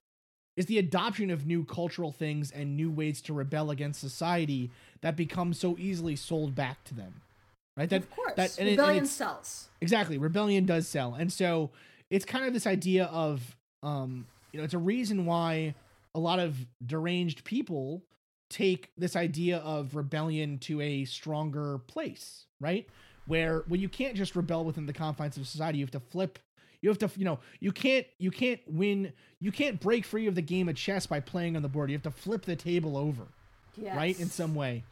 [0.57, 5.17] is the adoption of new cultural things and new ways to rebel against society that
[5.17, 7.21] becomes so easily sold back to them
[7.75, 8.33] right that of course.
[8.37, 9.67] that and, it- and Rebellion sells.
[9.81, 11.71] exactly rebellion does sell and so
[12.09, 15.75] it's kind of this idea of um you know it's a reason why
[16.15, 18.01] a lot of deranged people
[18.49, 22.87] take this idea of rebellion to a stronger place right
[23.27, 26.39] where well you can't just rebel within the confines of society you have to flip
[26.81, 30.35] you have to you know you can't you can't win you can't break free of
[30.35, 32.97] the game of chess by playing on the board you have to flip the table
[32.97, 33.23] over
[33.77, 33.95] Yes.
[33.95, 34.83] right in some way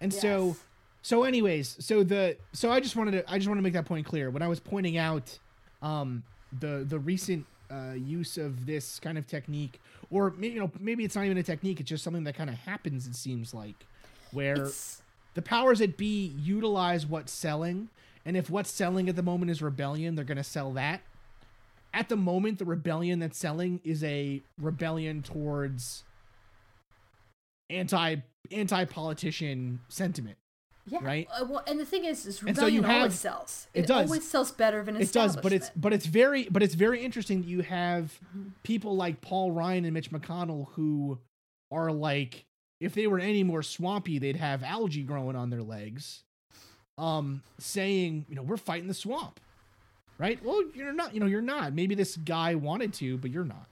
[0.00, 0.56] and so Yes.
[1.02, 3.84] so anyways so the so i just wanted to i just want to make that
[3.86, 5.38] point clear when i was pointing out
[5.82, 6.22] um
[6.60, 11.14] the the recent uh, use of this kind of technique or you know maybe it's
[11.14, 13.86] not even a technique it's just something that kind of happens it seems like
[14.32, 15.02] where It's-
[15.40, 17.88] the powers that be utilize what's selling
[18.26, 21.00] and if what's selling at the moment is rebellion they're going to sell that
[21.94, 26.04] at the moment the rebellion that's selling is a rebellion towards
[27.70, 28.16] anti
[28.52, 30.36] anti politician sentiment
[30.86, 30.98] yeah.
[31.02, 31.28] right?
[31.30, 33.68] Uh, well, and the thing is, is And so you rebellion always sells.
[33.72, 34.06] it does.
[34.06, 37.40] always sells better than it does but it's but it's very but it's very interesting
[37.40, 38.18] that you have
[38.62, 41.18] people like paul ryan and mitch mcconnell who
[41.70, 42.44] are like
[42.80, 46.24] if they were any more swampy they'd have algae growing on their legs
[46.98, 49.38] um saying you know we're fighting the swamp
[50.18, 53.44] right well you're not you know you're not maybe this guy wanted to but you're
[53.44, 53.66] not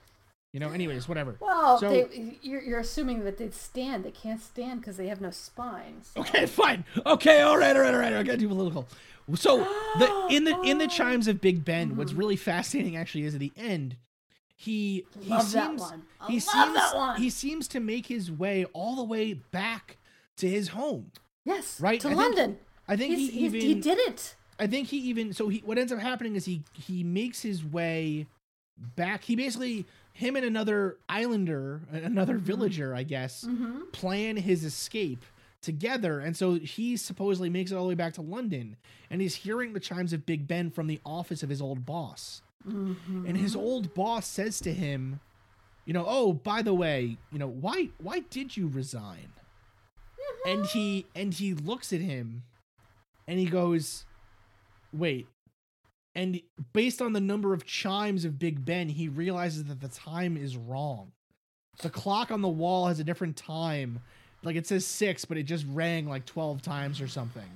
[0.53, 4.03] you know anyways whatever Well, So- they, you're, you're assuming that they stand.
[4.03, 6.09] They can't stand because they have no spines.
[6.17, 6.83] Okay, fine.
[7.05, 8.13] Okay, all right, all right, all right.
[8.13, 8.87] I gotta do political.
[9.35, 9.59] So
[9.99, 13.39] the in the in the chimes of Big Ben, what's really fascinating actually is at
[13.41, 13.95] the end,
[14.59, 15.81] he he Love seems
[16.27, 16.79] he seems
[17.17, 19.95] he seems to make his way all the way back
[20.35, 21.11] to his home.
[21.45, 22.57] Yes, Right, to I think- London.
[22.85, 24.35] I think He's, he even he did it.
[24.59, 27.63] I think he even so he what ends up happening is he he makes his
[27.63, 28.27] way
[28.97, 29.23] back.
[29.23, 32.43] He basically him and another islander, another mm-hmm.
[32.43, 33.83] villager, I guess, mm-hmm.
[33.93, 35.23] plan his escape
[35.61, 36.19] together.
[36.19, 38.75] And so he supposedly makes it all the way back to London
[39.09, 42.41] and he's hearing the chimes of Big Ben from the office of his old boss.
[42.67, 43.25] Mm-hmm.
[43.25, 45.19] And his old boss says to him,
[45.85, 49.31] you know, oh, by the way, you know, why why did you resign?
[50.19, 50.49] Mm-hmm.
[50.49, 52.43] And he and he looks at him
[53.27, 54.05] and he goes,
[54.93, 55.27] wait.
[56.15, 56.41] And
[56.73, 60.57] based on the number of chimes of Big Ben, he realizes that the time is
[60.57, 61.11] wrong.
[61.81, 63.99] The clock on the wall has a different time.
[64.43, 67.49] Like it says six, but it just rang like 12 times or something.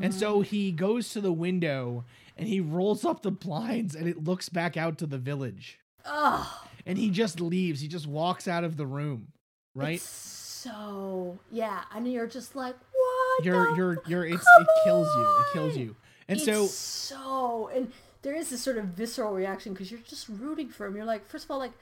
[0.00, 0.42] And so mm-hmm.
[0.42, 2.04] he goes to the window
[2.36, 5.78] and he rolls up the blinds and it looks back out to the village.
[6.04, 7.80] Oh, And he just leaves.
[7.80, 9.28] He just walks out of the room.
[9.74, 9.96] Right?
[9.96, 13.44] It's so yeah, and you're just like, what?
[13.44, 15.22] You're you're you're it's it kills you.
[15.22, 15.96] It kills you.
[16.28, 17.92] And it's so so and
[18.22, 20.94] there is this sort of visceral reaction because you're just rooting for him.
[20.96, 21.72] You're like, first of all, like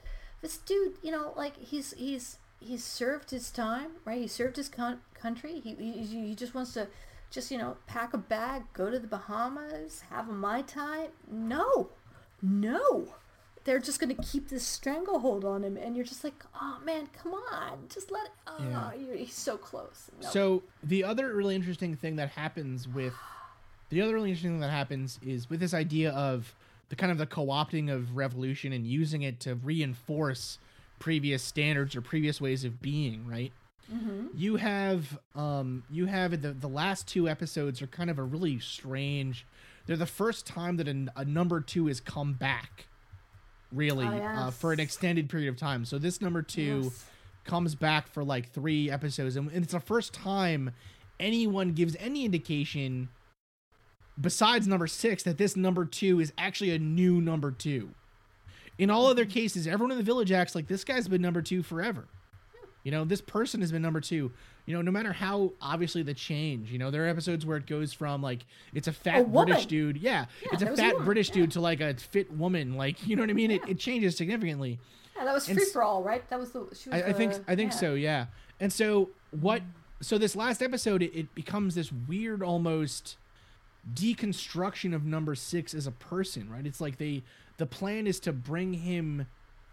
[0.40, 4.20] this dude, you know, like he's he's he's served his time, right?
[4.20, 5.60] He served his con- country.
[5.60, 6.88] He, he he just wants to
[7.30, 11.08] just you know pack a bag, go to the Bahamas, have a mai tai.
[11.30, 11.90] No,
[12.42, 13.14] no.
[13.64, 17.34] They're just gonna keep this stranglehold on him, and you're just like, oh man, come
[17.34, 18.32] on, just let it.
[18.46, 18.94] Oh, Yeah.
[18.94, 20.10] you're, he's so close.
[20.22, 20.28] No.
[20.30, 23.12] So the other really interesting thing that happens with
[23.90, 26.54] the other really interesting thing that happens is with this idea of
[26.88, 30.58] the kind of the co-opting of revolution and using it to reinforce
[30.98, 33.52] previous standards or previous ways of being, right?
[34.36, 38.58] You have um you have the the last two episodes are kind of a really
[38.60, 39.46] strange
[39.86, 42.86] they're the first time that a, a number two has come back,
[43.72, 45.84] really, Oh, uh, for an extended period of time.
[45.84, 47.04] So this number two Yes.
[47.44, 50.70] comes back for like three episodes, and it's the first time
[51.18, 53.08] anyone gives any indication,
[54.20, 57.90] besides number six, that this number two is actually a new number two.
[58.78, 61.62] In all other cases, everyone in the village acts like this guy's been number two
[61.64, 62.06] forever.
[62.82, 64.32] You know, this person has been number two.
[64.66, 66.70] You know, no matter how obviously the change.
[66.70, 69.24] You know, there are episodes where it goes from like it's a fat A.
[69.24, 71.34] British dude, yeah, it's a a fat woman, British yeah.
[71.34, 72.76] dude to like a fit woman.
[72.76, 73.50] Like, you know what I mean?
[73.50, 74.78] It, it changes significantly.
[75.16, 76.28] Yeah, that was free for all, right?
[76.30, 76.66] That was the.
[76.74, 77.78] She was I, I think I think yeah.
[77.78, 78.26] so, yeah.
[78.58, 79.62] And so what?
[80.02, 83.18] So this last episode, it, it becomes this weird, almost
[83.92, 86.66] deconstruction of number six as a person, right?
[86.66, 87.22] It's like they
[87.58, 89.26] the plan is to bring him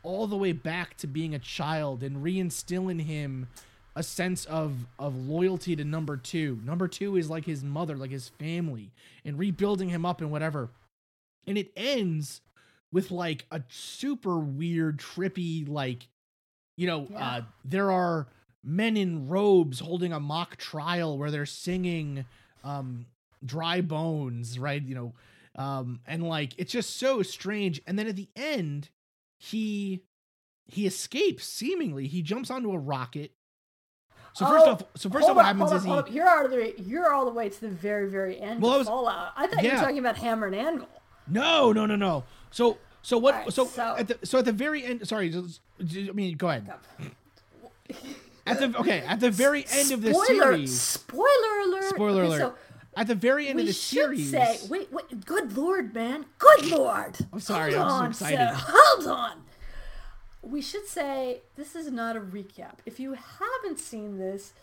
[0.08, 3.48] all the way back to being a child and reinstill in him
[3.96, 6.60] a sense of of loyalty to number two.
[6.64, 8.92] Number two is like his mother, like his family,
[9.26, 10.70] and rebuilding him up and whatever.
[11.46, 12.42] And it ends
[12.92, 16.08] with like a super weird, trippy, like,
[16.78, 17.18] you know, Yeah.
[17.28, 18.28] uh, there are
[18.64, 22.26] men in robes holding a mock trial where they're singing
[22.64, 23.06] um
[23.46, 24.82] dry bones, right?
[24.84, 25.14] You know,
[25.56, 27.82] um, and like it's just so strange.
[27.88, 28.90] And then at the end,
[29.38, 30.04] he
[30.66, 32.08] he escapes seemingly.
[32.08, 33.32] He jumps onto a rocket.
[34.34, 36.14] So oh, first Oh, off, so first off, what happens is he.
[36.14, 36.74] You're all the way.
[36.78, 38.62] You're all the way to the very, very end.
[38.62, 39.34] Well, of I was- Fallout.
[39.36, 40.88] I thought you were talking about Hammer and Anvil.
[41.28, 42.24] no, no, no, no.
[42.52, 43.34] So so what?
[43.36, 45.08] Alright, so, so- at the so at the very end.
[45.08, 46.70] Sorry, just- I mean, go ahead.
[48.46, 50.80] At the okay, at the very end of the Spoiler, series.
[50.80, 51.84] Spoiler alert.
[51.90, 52.40] Spoiler Okay, alert.
[52.40, 52.56] So
[52.98, 54.32] At the very end we of the should series.
[54.32, 57.16] say, wait, wait, good lord, man, good lord.
[57.32, 58.52] I'm sorry, Hold I'm on, so sir.
[58.56, 59.44] Hold on.
[60.42, 62.80] We should say this is not a recap.
[62.86, 64.54] If you haven't seen this,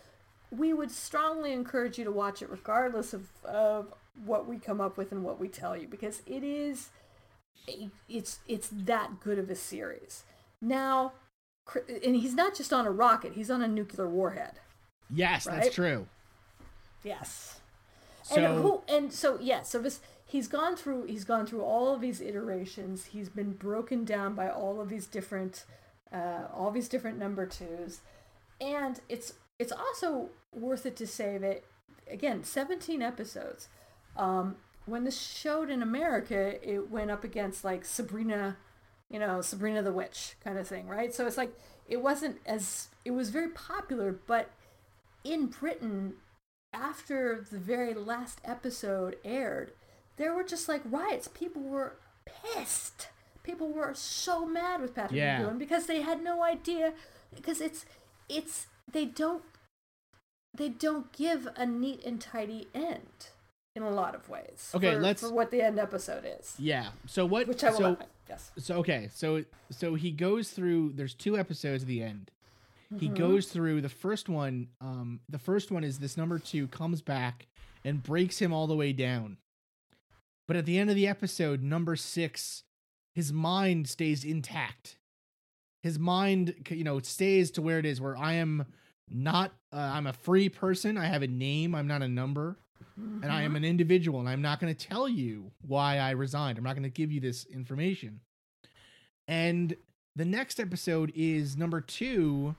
[0.51, 3.93] we would strongly encourage you to watch it, regardless of, of
[4.25, 6.89] what we come up with and what we tell you, because it is,
[8.09, 10.23] it's it's that good of a series.
[10.61, 11.13] Now,
[12.03, 14.59] and he's not just on a rocket; he's on a nuclear warhead.
[15.09, 15.61] yes, Right?
[15.63, 16.07] that's true.
[17.03, 17.59] Yes.
[18.25, 21.93] So and who and so yeah, so this he's gone through he's gone through all
[21.93, 23.05] of these iterations.
[23.05, 25.63] He's been broken down by all of these different
[26.11, 28.01] uh, all these different number twos.
[28.59, 31.63] And it's it's also worth it to say that
[32.09, 33.67] again, 17 episodes.
[34.17, 34.55] Um,
[34.87, 38.57] when this showed in America, it went up against like Sabrina,
[39.07, 41.13] you know, Sabrina the Witch kind of thing, right?
[41.13, 41.53] So it's like
[41.87, 44.49] it wasn't as it was very popular, but
[45.23, 46.13] in Britain,
[46.75, 49.71] after the very last episode aired,
[50.17, 51.27] there were just like riots.
[51.27, 53.07] People were pissed.
[53.43, 55.49] People were so mad with Patrick Yeah.
[55.57, 56.93] Because they had no idea.
[57.33, 57.85] Because it's
[58.29, 59.43] it's they don't
[60.53, 63.27] they don't give a neat and tidy end
[63.75, 64.71] in a lot of ways.
[64.73, 66.89] Okay, for, let's- for what the end episode is, yeah.
[67.05, 67.47] So what?
[67.47, 67.97] which I will so.
[68.29, 68.51] Yes.
[68.57, 69.09] so okay.
[69.13, 70.93] So so he goes through.
[70.95, 72.31] There's two episodes at the end.
[72.99, 73.15] He Mm-hmm.
[73.15, 74.67] goes through the first one.
[74.81, 77.47] Um, the first one is this number two comes back
[77.83, 79.37] and breaks him all the way down.
[80.47, 82.63] But at the end of the episode, number six,
[83.15, 84.97] his mind stays intact.
[85.81, 87.99] His mind, you know, stays to where it is.
[88.01, 88.65] Where I am
[89.09, 89.51] not.
[89.73, 90.97] Uh, I'm a free person.
[90.97, 91.73] I have a name.
[91.75, 92.57] I'm not a number.
[92.97, 96.57] and I am an individual, and I'm not going to tell you why I resigned.
[96.57, 98.21] I'm not going to give you this information.
[99.27, 99.75] And
[100.15, 102.55] the next episode is number two,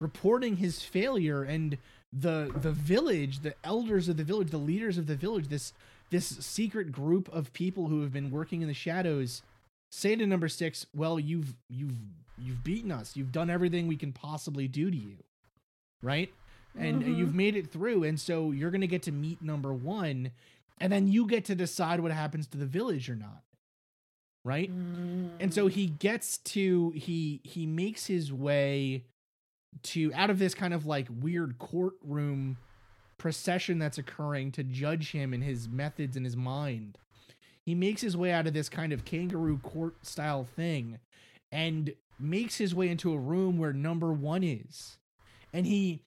[0.00, 1.78] reporting his failure, and
[2.12, 5.72] the the village, the elders of the village, the leaders of the village, this
[6.10, 9.42] this secret group of people who have been working in the shadows,
[9.90, 11.96] say to number six, "Well, you've you've
[12.38, 13.16] you've beaten us.
[13.16, 15.18] You've done everything we can possibly do to you,
[16.02, 16.32] right?"
[16.76, 17.16] and Mhm.
[17.16, 20.30] you've made it through and so you're going to get to meet number 1
[20.78, 23.42] and then you get to decide what happens to the village or not
[24.44, 24.70] right
[25.40, 29.02] and so he gets to he he makes his way
[29.82, 32.56] to out of this kind of like weird courtroom
[33.16, 36.98] procession that's occurring to judge him and his methods and his mind
[37.64, 40.98] he makes his way out of this kind of kangaroo court style thing
[41.50, 44.98] and makes his way into a room where number 1 is
[45.52, 46.02] and he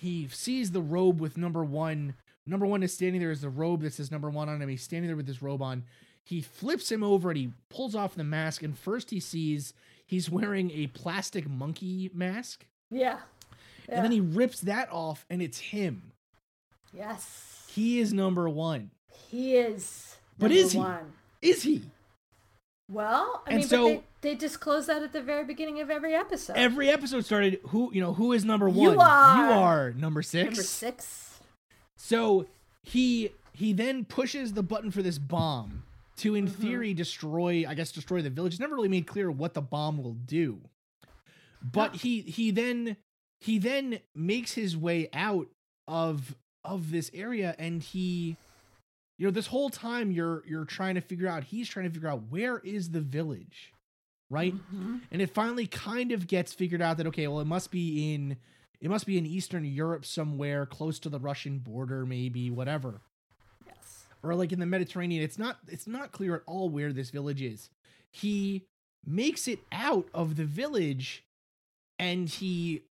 [0.00, 2.14] he sees the robe with number one.
[2.46, 4.68] Number one is standing there as the robe that says number one on him.
[4.70, 5.84] He's standing there with this robe on.
[6.24, 8.62] He flips him over and he pulls off the mask.
[8.62, 9.74] And first he sees
[10.06, 12.64] he's wearing a plastic monkey mask.
[12.90, 13.18] Yeah.
[13.88, 16.12] And then he rips that off and it's him.
[16.92, 17.64] Yes.
[17.68, 18.90] He is number one.
[19.30, 20.16] He is.
[20.38, 20.78] But is he?
[20.78, 21.12] One.
[21.42, 21.82] Is he?
[22.90, 25.90] Well, I And mean, so- but they, they disclose that at the very beginning of
[25.90, 26.56] every episode.
[26.56, 28.92] Every episode started who, you know, who is number one?
[28.94, 29.36] You are.
[29.36, 30.44] You are number six.
[30.46, 31.38] Number six.
[31.96, 32.46] So
[32.82, 35.82] he he then pushes the button for this bomb
[36.16, 36.62] to, in Mm-hmm.
[36.62, 37.64] theory, destroy.
[37.68, 38.54] I guess destroy the village.
[38.54, 40.60] It's never really made clear what the bomb will do.
[41.62, 42.96] But he he then
[43.40, 45.48] he then makes his way out
[45.88, 46.34] of
[46.64, 48.36] of this area, and he,
[49.18, 51.44] you know, this whole time you're you're trying to figure out.
[51.44, 53.72] He's trying to figure out where is the village,
[54.30, 54.54] right?
[54.74, 55.00] Mhm.
[55.10, 58.36] and it finally kind of gets figured out that okay well it must be in
[58.80, 63.00] it must be in eastern europe somewhere close to the russian border maybe whatever
[63.66, 64.06] Yes.
[64.22, 67.42] or like in the mediterranean it's not it's not clear at all where this village
[67.42, 67.70] is
[68.12, 68.62] he
[69.04, 71.24] makes it out of the village
[72.00, 72.82] and he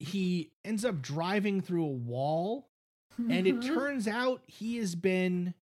[0.00, 2.68] he ends up driving through a wall
[3.18, 3.74] and it Mhm.
[3.74, 5.54] turns out he has been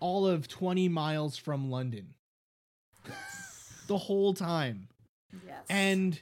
[0.00, 2.14] all of 20 miles from london
[3.86, 4.88] the whole time
[5.46, 5.64] Yes.
[5.68, 6.20] and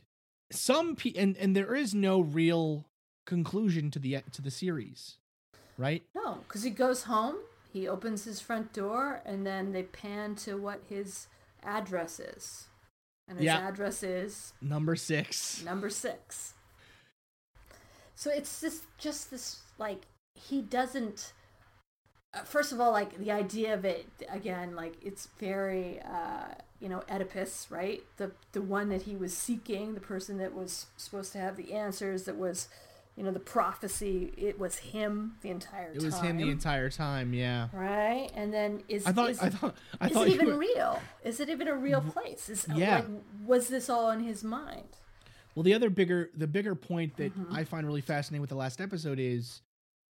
[0.51, 2.87] some pe- and and there is no real
[3.27, 5.19] conclusion to the to the series
[5.77, 7.37] right No, because he goes home,
[7.73, 11.27] he opens his front door, and then they pan to what his
[11.63, 12.69] address is.
[13.29, 13.67] And his Yeah.
[13.69, 16.55] address is number 6 number six.
[18.15, 20.03] So it's just just this like
[20.35, 21.33] he doesn't.
[22.35, 26.89] Uh, first of all, like the idea of it again, like it's very uh, you
[26.89, 28.03] know Oedipus, right?
[28.17, 31.73] The the one that he was seeking, the person that was supposed to have the
[31.73, 32.69] answers, that was
[33.17, 34.33] you know the prophecy.
[34.37, 35.97] It was him the entire it time.
[35.97, 38.31] It was him the entire time yeah right.
[38.35, 41.01] And then is i thought is, i thought i is thought it even were- real?
[41.25, 42.49] Is it even a real place?
[42.49, 42.97] Is Yeah.
[42.97, 43.07] like
[43.45, 44.89] was this all in his mind?
[45.55, 47.53] well the other bigger the bigger point that Mhm.
[47.55, 49.61] i find really fascinating with the last episode is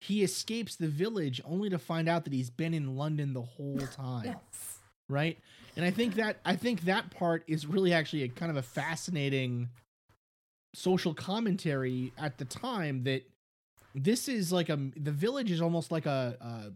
[0.00, 3.76] he escapes the village only to find out that he's been in london the whole
[3.96, 4.78] time Yes.
[5.08, 5.36] right
[5.74, 8.62] and i think that i think that part is really actually a kind of a
[8.62, 9.68] fascinating
[10.74, 13.22] social commentary at the time that
[13.94, 16.70] this is like a the village is almost like a uh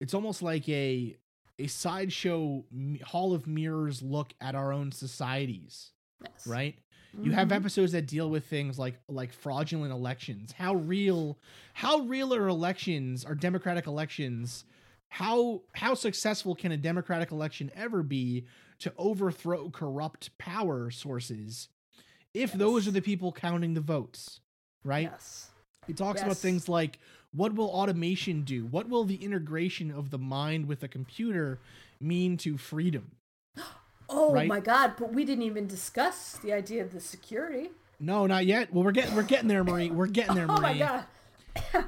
[0.00, 1.16] it's almost like a
[1.58, 2.64] a sideshow
[3.04, 5.90] hall of mirrors look at our own societies
[6.22, 6.46] Yes.
[6.46, 6.76] right
[7.22, 7.56] you have Mhm.
[7.56, 11.38] episodes that deal with things like like fraudulent elections how real
[11.74, 14.64] how real are elections are democratic elections
[15.08, 18.46] how how successful can a democratic election ever be
[18.78, 21.68] to overthrow corrupt power sources
[22.34, 24.40] if those are the people counting the votes
[24.84, 25.50] right Yes.
[25.88, 26.98] it talks about things like
[27.34, 31.58] what will automation do what will the integration of the mind with the computer
[32.00, 33.12] mean to freedom
[34.14, 34.46] Oh Right?
[34.48, 37.70] my god, but we didn't even discuss the idea of the security.
[38.00, 40.60] no not yet well we're getting we're getting there marie we're getting there marie Oh
[40.60, 41.04] my god.
[41.74, 41.86] And-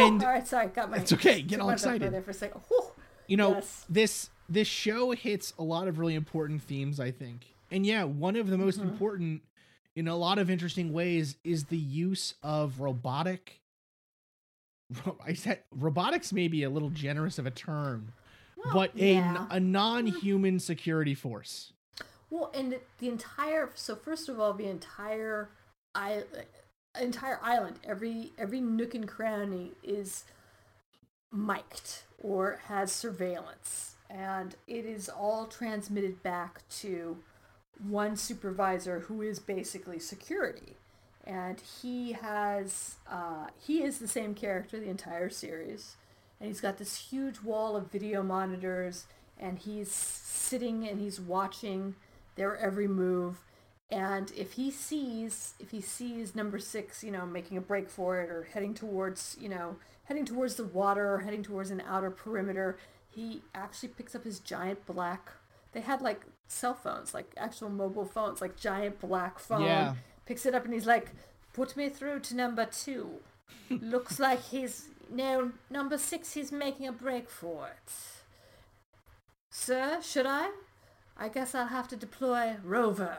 [0.00, 2.12] and all right, sorry, got my It's okay, get all excited.
[2.12, 2.60] there for a second.
[2.68, 2.92] Whew.
[3.26, 3.86] you know Yes.
[3.88, 8.36] this this show hits a lot of really important themes i think and yeah one
[8.36, 8.84] of the most Mhm.
[8.84, 9.42] important
[9.98, 13.60] in a lot of interesting ways is the use of robotic
[15.26, 18.12] i said robotics may be a little generous of a term
[18.56, 19.46] Well, but a, yeah.
[19.50, 21.72] a non-human security force
[22.30, 25.50] Well, and the, the entire so first of all, the entire
[25.94, 26.22] I
[27.00, 30.24] entire island, every every nook and cranny is
[31.32, 37.18] mic'd or has surveillance, and it is all transmitted back to
[37.86, 40.76] one supervisor who is basically security,
[41.24, 45.96] and he has uh, he is the same character the entire series,
[46.40, 49.06] and he's got this huge wall of video monitors,
[49.38, 51.94] and he's sitting and he's watching
[52.36, 53.42] their every move.
[53.90, 58.20] And if he sees if he sees number six, you know, making a break for
[58.20, 62.10] it or heading towards, you know, heading towards the water or heading towards an outer
[62.10, 65.30] perimeter, he actually picks up his giant black.
[65.72, 69.62] They had like cell phones, like actual mobile phones, like giant black phone.
[69.62, 69.94] Yeah.
[70.26, 71.12] Picks it up and he's like,
[71.52, 73.20] Put me through to number two.
[73.70, 77.92] Looks like he's no number six he's making a break for it.
[79.50, 80.50] Sir, should I?
[81.16, 83.18] I guess I'll have to deploy Rover.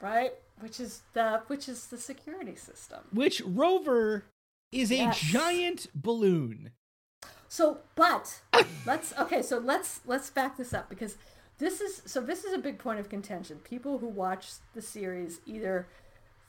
[0.00, 0.32] Right?
[0.60, 3.00] Which is the which is the security system.
[3.12, 4.24] which rover
[4.72, 5.18] is a Yes.
[5.20, 6.72] giant balloon
[7.48, 8.40] So, but
[8.86, 9.40] let's okay.
[9.42, 11.16] So let's let's back this up because
[11.58, 13.58] this is so this is a big point of contention.
[13.64, 15.86] People who watch the series either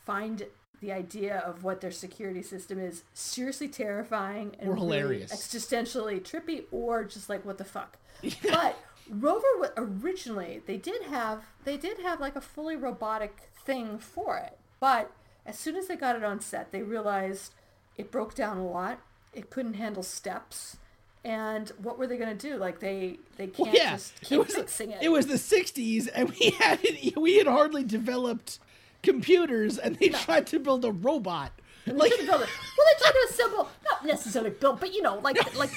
[0.05, 0.43] find
[0.81, 5.31] the idea of what their security system is seriously terrifying and Or really hilarious.
[5.31, 7.97] existentially trippy, or just like what the fuck.
[8.43, 8.77] But
[9.09, 14.37] Rover wa- originally they did have they did have like a fully robotic thing for
[14.37, 15.11] it, but
[15.45, 17.53] as soon as they got it on set, they realized
[17.97, 18.99] it broke down a lot.
[19.33, 20.77] It couldn't handle steps.
[21.25, 22.55] And what were they going to do?
[22.57, 25.01] Like they they can't Well, yeah, just it keep was fixing it.
[25.01, 26.79] it was the '60s, and we had
[27.17, 28.59] we had hardly developed
[29.03, 31.51] computers, and they tried to build a robot.
[31.85, 32.49] They Like, couldn't build it.
[32.77, 35.71] Well, they tried to assemble, not necessarily build, but you know, like like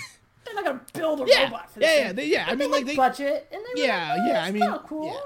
[0.45, 2.87] they're not gonna build a Yeah, robot for yeah, yeah, they- yeah, I mean, like,
[2.87, 5.07] they- budget, and they were Yeah, like, oh, yeah, I mean, cool.
[5.07, 5.13] yeah.
[5.13, 5.21] Uh.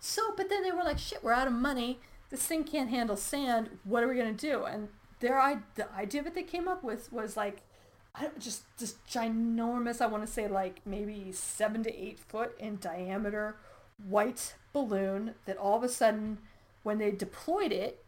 [0.00, 2.00] So, but then they were like, shit, we're out of money.
[2.30, 3.78] This thing can't handle sand.
[3.84, 4.64] What are we gonna do?
[4.64, 4.88] And
[5.20, 7.62] their i the idea that they came up with was like.
[8.18, 10.00] I don't, just just ginormous.
[10.00, 13.56] I want to say like maybe seven to eight foot in diameter,
[14.08, 16.38] white balloon that all of a sudden,
[16.82, 18.02] when they deployed it,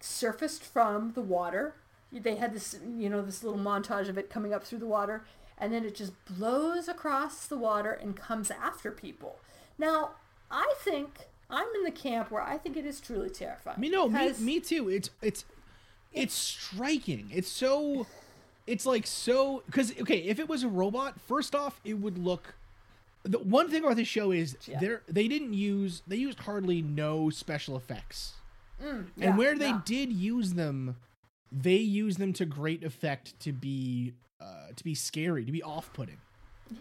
[0.00, 1.74] surfaced from the water.
[2.10, 5.24] They had this, you know, this little montage of it coming up through the water,
[5.60, 9.38] and then it just blows across the water and comes after people.
[9.78, 10.12] Now,
[10.50, 13.78] I think I'm in the camp where I think it is truly terrifying.
[13.78, 14.88] me no, me, me too.
[14.88, 15.44] It's it's
[16.12, 17.28] it's striking.
[17.32, 18.06] It's so
[18.66, 22.54] it's like so because okay, if it was a robot, first off, it would look.
[23.22, 24.78] The one thing about this show is Yeah.
[24.80, 28.32] they they didn't use they used hardly no special effects.
[28.82, 29.82] Mm, yeah, and where they yeah.
[29.84, 30.96] did use them,
[31.52, 36.18] they used them to great effect to be uh, to be scary, to be off-putting.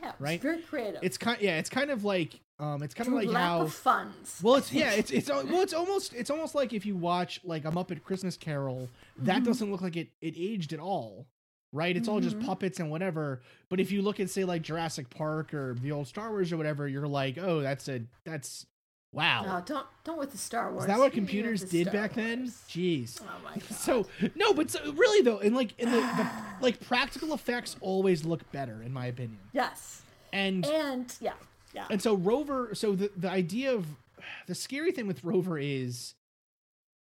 [0.01, 0.41] yeah, it's right?
[0.41, 1.03] very creative.
[1.03, 3.74] It's kind yeah, it's kind of like um, it's kind of like lack how of
[3.74, 4.39] funds.
[4.43, 7.66] well, it's yeah, it's it's well, it's almost it's almost like if you watch like
[7.66, 9.43] a Muppet Christmas Carol, that Mm-hmm.
[9.45, 11.26] doesn't look like it it aged at all,
[11.72, 11.95] right?
[11.95, 12.47] It's all just Mm-hmm.
[12.47, 13.41] puppets and whatever.
[13.70, 16.57] But if you look at say like Jurassic Park or the old Star Wars or
[16.57, 18.66] whatever, you're like, oh, that's a that's
[19.12, 19.43] wow.
[19.43, 20.84] no, don't don't with the Star Wars.
[20.84, 22.39] Is that what computers did Star back then?
[22.41, 22.64] Wars.
[22.70, 23.22] Jeez.
[23.22, 23.64] Oh my god.
[23.72, 26.30] So no, but so, really though, and like in the, the
[26.62, 29.39] like practical effects always look better in my opinion.
[29.53, 30.01] yes,
[30.34, 31.34] And and yeah,
[31.74, 31.88] yeah.
[31.89, 33.86] and so Rover, so the the idea of
[34.47, 36.14] the scary thing with Rover is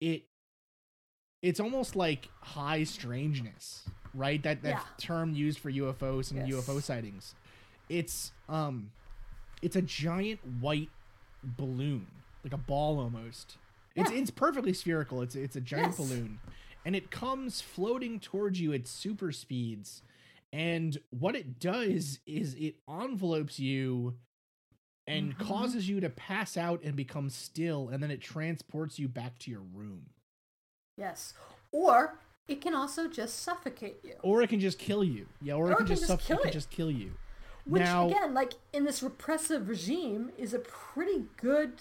[0.01, 0.23] it
[1.41, 3.83] it's almost like high strangeness,
[4.13, 4.41] right?
[4.43, 4.81] That that Yeah.
[4.97, 6.57] term used for UFOs and Yes.
[6.65, 7.35] UFO sightings.
[7.89, 8.91] It's um
[9.61, 10.89] it's a giant white
[11.45, 12.07] balloon,
[12.43, 13.57] like a ball almost.
[13.95, 14.17] It's Yeah.
[14.17, 15.21] it's perfectly spherical.
[15.21, 15.97] It's it's a giant Yes.
[15.97, 16.39] balloon.
[16.85, 20.03] And it comes floating towards you at super speeds.
[20.53, 24.15] And what it does is it envelopes you
[25.07, 25.47] and Mm-hmm.
[25.47, 29.51] causes you to pass out and become still and then it transports you back to
[29.51, 30.09] your room.
[30.97, 31.33] Yes.
[31.71, 34.13] Or it can also just suffocate you.
[34.21, 35.27] Or it can just kill you.
[35.41, 37.13] Yeah, or, it can just, suff- kill it can just kill you.
[37.65, 41.73] Which now, again, like in this repressive regime, is a pretty good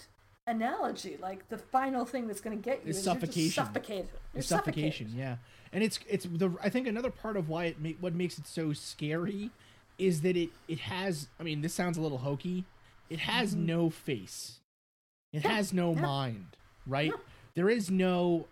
[0.47, 1.17] analogy.
[1.21, 3.51] Like the final thing that's going to get you Is is, suffocation.
[3.51, 4.09] suffocated.
[4.33, 5.11] It's suffocation, suffocated.
[5.13, 5.35] yeah.
[5.73, 8.47] And it's it's the I think another part of why it ma- what makes it
[8.47, 9.51] so scary
[9.97, 12.65] is that it it has I mean this sounds a little hokey.
[13.09, 14.59] It has no face.
[15.33, 15.47] It Mm-hmm.
[15.47, 16.01] Yeah, has no yeah.
[16.01, 16.57] mind,
[16.87, 17.09] right?
[17.11, 17.17] No.
[17.55, 18.47] There is no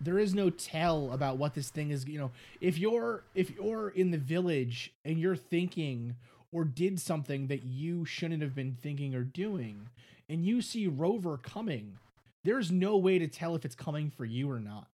[0.00, 2.30] there is no tell about what this thing is, you know.
[2.60, 6.16] If you're if you're in the village and you're thinking
[6.54, 9.88] or did something that you shouldn't have been thinking or doing
[10.28, 11.98] and you see Rover coming,
[12.44, 14.88] there's no way to tell if it's coming for you or not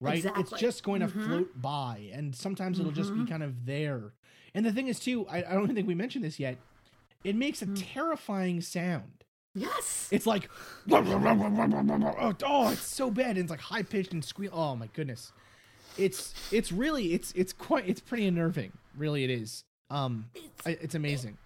[0.00, 0.24] right?
[0.36, 1.24] It's just going to Mhm.
[1.24, 3.28] float by, and sometimes it'll just be Mhm.
[3.28, 4.12] kind of there.
[4.54, 6.56] And the thing is, too, I, I don't think we mentioned this yet.
[7.24, 7.74] It makes a Mm.
[7.94, 9.24] terrifying sound.
[9.56, 10.08] Yes.
[10.12, 10.48] It's like,
[10.88, 13.30] oh, oh, it's so bad.
[13.30, 14.50] And it's like high pitched and squeal.
[14.54, 15.32] Oh my goodness,
[15.96, 18.70] it's it's really it's it's quite it's pretty unnerving.
[18.96, 19.64] Really, it is.
[19.90, 21.38] Um, It's- I- it's amazing.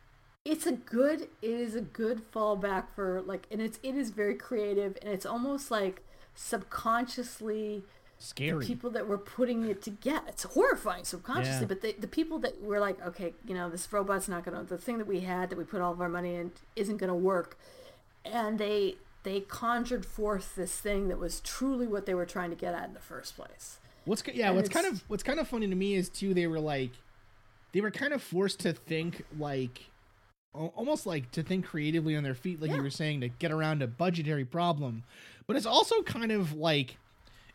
[0.44, 4.34] it's a good it is a good fallback for like and it's it is very
[4.34, 6.02] creative and it's almost like
[6.34, 7.84] subconsciously
[8.18, 8.64] the Scary.
[8.66, 11.66] people that were putting it together it's horrifying subconsciously Yeah.
[11.66, 14.78] but the, the people that were like okay you know this robot's not gonna the
[14.78, 17.56] thing that we had that we put all of our money in isn't gonna work
[18.24, 22.56] and they they conjured forth this thing that was truly what they were trying to
[22.56, 25.46] get at in the first place What's yeah, And what's kind of what's kind of
[25.46, 26.90] funny to me is too they were like
[27.72, 29.90] they were kind of forced to think like
[30.54, 33.82] almost like to think creatively on their feet like you were saying to get around
[33.82, 35.02] a budgetary problem.
[35.46, 36.98] But it's also kind of like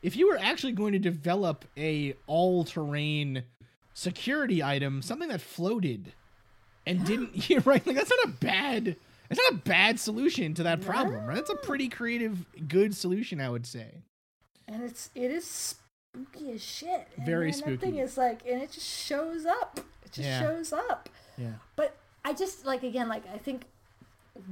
[0.02, 3.44] if you were actually going to develop a all-terrain
[3.94, 6.14] security item, something that floated
[6.86, 8.96] and didn't you're right like that's not a bad
[9.30, 11.36] it's not a bad solution to that problem, right?
[11.36, 14.04] That's a pretty creative good solution I would say.
[14.68, 15.76] and it's it is
[16.16, 19.82] spooky as shit and Very man, that thing is like and it just shows up
[20.08, 20.40] it just Yeah.
[20.42, 21.54] shows up Yeah.
[21.76, 21.96] But
[22.26, 23.66] I just like again, like I think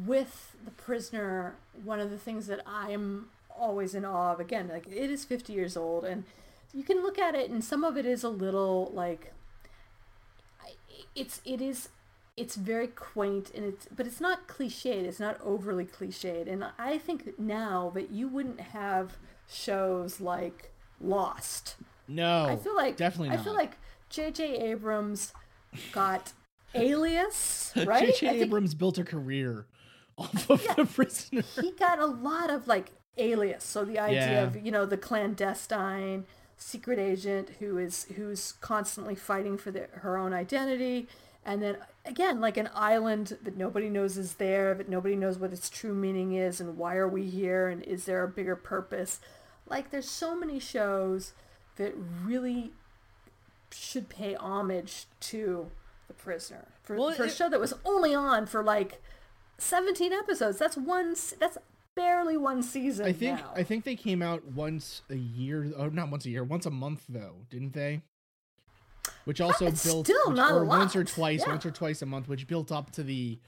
[0.06, 4.40] with the prisoner, one of the things that I'm always in awe of.
[4.40, 6.24] Again, like it is 50 years old, and
[6.74, 9.34] you can look at it, and some of it is a little like
[11.16, 11.90] it's it is
[12.38, 16.98] it's very quaint and it's but it's not cliched it's not overly cliched and i
[16.98, 19.18] think now that you wouldn't have
[19.50, 21.76] shows like lost
[22.08, 23.78] No, I feel like definitely I feel like
[24.10, 24.58] J.J.
[24.72, 25.34] Abrams
[25.92, 26.34] got
[26.74, 28.08] Alias, right?
[28.08, 28.28] J.J.
[28.28, 29.66] I think Abrams built a career
[30.18, 31.44] off of the prisoner.
[31.62, 33.64] he got a lot of like Alias.
[33.64, 34.44] So the idea Yeah.
[34.44, 36.26] of you know the clandestine
[36.58, 41.08] secret agent who is who's constantly fighting for the, her own identity,
[41.46, 45.52] and then again like an island that nobody knows is there, that nobody knows what
[45.54, 49.20] its true meaning is, and why are we here, and is there a bigger purpose?
[49.68, 51.34] Like there's so many shows
[51.78, 52.72] that really
[53.76, 55.70] should pay homage to
[56.08, 59.02] the prisoner for, Well, for a show that was only on for like
[59.58, 61.58] 17 episodes that's one that's
[61.96, 63.52] barely one season I think now.
[63.56, 65.72] I think they came out once a year.
[65.78, 68.02] Oh, not once a year, once a month though, didn't they?
[69.24, 71.50] Which also That's built still which- not a or once or twice, Yeah.
[71.52, 73.40] once or twice a month, which built up to the,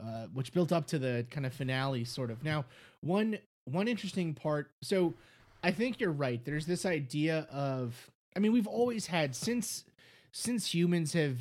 [0.00, 2.42] uh, which built up to the kind of finale, sort of.
[2.44, 2.64] Now,
[3.00, 4.70] one one interesting part.
[4.82, 5.14] So,
[5.62, 6.44] I think you're right.
[6.44, 8.10] There's this idea of.
[8.36, 9.84] I mean, we've always had since
[10.32, 11.38] since humans have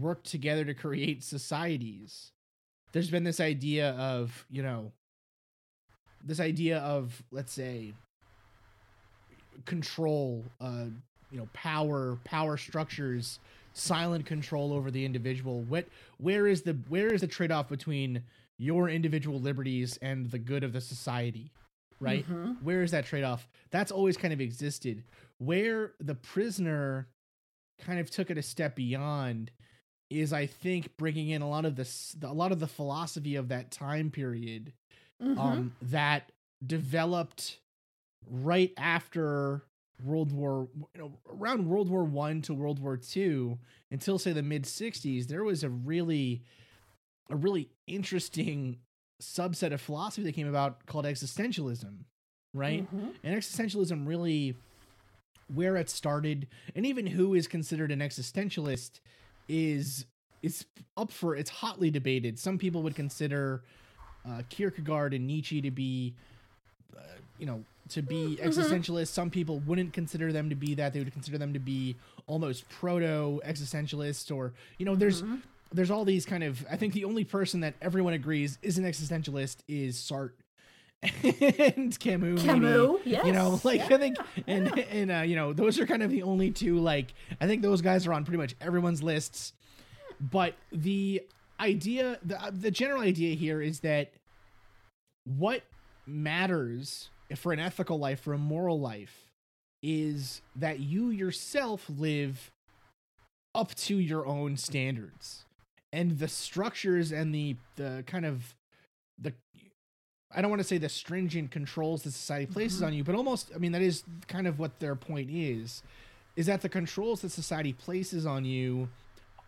[0.00, 2.32] worked together to create societies.
[2.92, 4.92] There's been this idea of you know
[6.24, 7.92] this idea of let's say
[9.66, 10.86] control uh
[11.30, 13.38] you know power power structures
[13.74, 15.62] silent control over the individual.
[15.62, 15.86] What
[16.18, 18.22] where is the where is the trade-off between
[18.58, 21.50] your individual liberties and the good of the society
[22.00, 22.24] right?
[22.62, 23.48] Where is that trade-off?
[23.70, 25.04] That's always kind of existed
[25.44, 27.08] where the prisoner
[27.80, 29.50] kind of took it a step beyond
[30.10, 33.48] is i think bringing in a lot of this a lot of the philosophy of
[33.48, 34.72] that time period
[35.22, 35.38] Mhm.
[35.38, 36.32] um, that
[36.66, 37.58] developed
[38.28, 39.62] right after
[40.04, 43.58] World War, you know, around World War One to World War Two,
[43.92, 45.28] until say the mid '60s.
[45.28, 46.42] There was a really,
[47.30, 48.78] a really interesting
[49.22, 51.98] subset of philosophy that came about called existentialism,
[52.52, 52.92] right?
[52.92, 53.14] Mhm.
[53.22, 54.56] And existentialism really,
[55.54, 59.00] where it started, and even who is considered an existentialist,
[59.48, 60.06] is
[60.42, 60.64] is
[60.96, 62.38] up for it's hotly debated.
[62.38, 63.62] Some people would consider
[64.28, 66.14] uh, Kierkegaard and Nietzsche to be,
[66.96, 67.00] uh,
[67.38, 69.08] you know, to be existentialists.
[69.08, 70.92] Some people wouldn't consider them to be that.
[70.92, 71.96] They would consider them to be
[72.26, 75.22] almost proto existentialists, or you know, there's
[75.72, 76.64] there's all these kind of.
[76.70, 80.32] I think the only person that everyone agrees is an existentialist is Sartre.
[81.22, 82.42] and Camus.
[82.42, 86.02] Camus, you know, like yeah, I think, and and uh, you know, those are kind
[86.02, 86.78] of the only two.
[86.78, 89.52] Like, I think those guys are on pretty much everyone's lists
[90.30, 91.22] but the
[91.58, 94.12] idea the, the general idea here is that
[95.24, 95.62] what
[96.06, 99.30] matters for an ethical life for a moral life
[99.82, 102.52] is that you yourself live
[103.54, 105.44] up to your own standards
[105.92, 108.54] and the structures and the the kind of
[109.18, 109.32] the
[110.34, 112.86] I don't want to say the stringent controls that society places mm-hmm.
[112.86, 115.82] on you, but almost I mean that is kind of what their point is
[116.36, 118.88] is that the controls that society places on you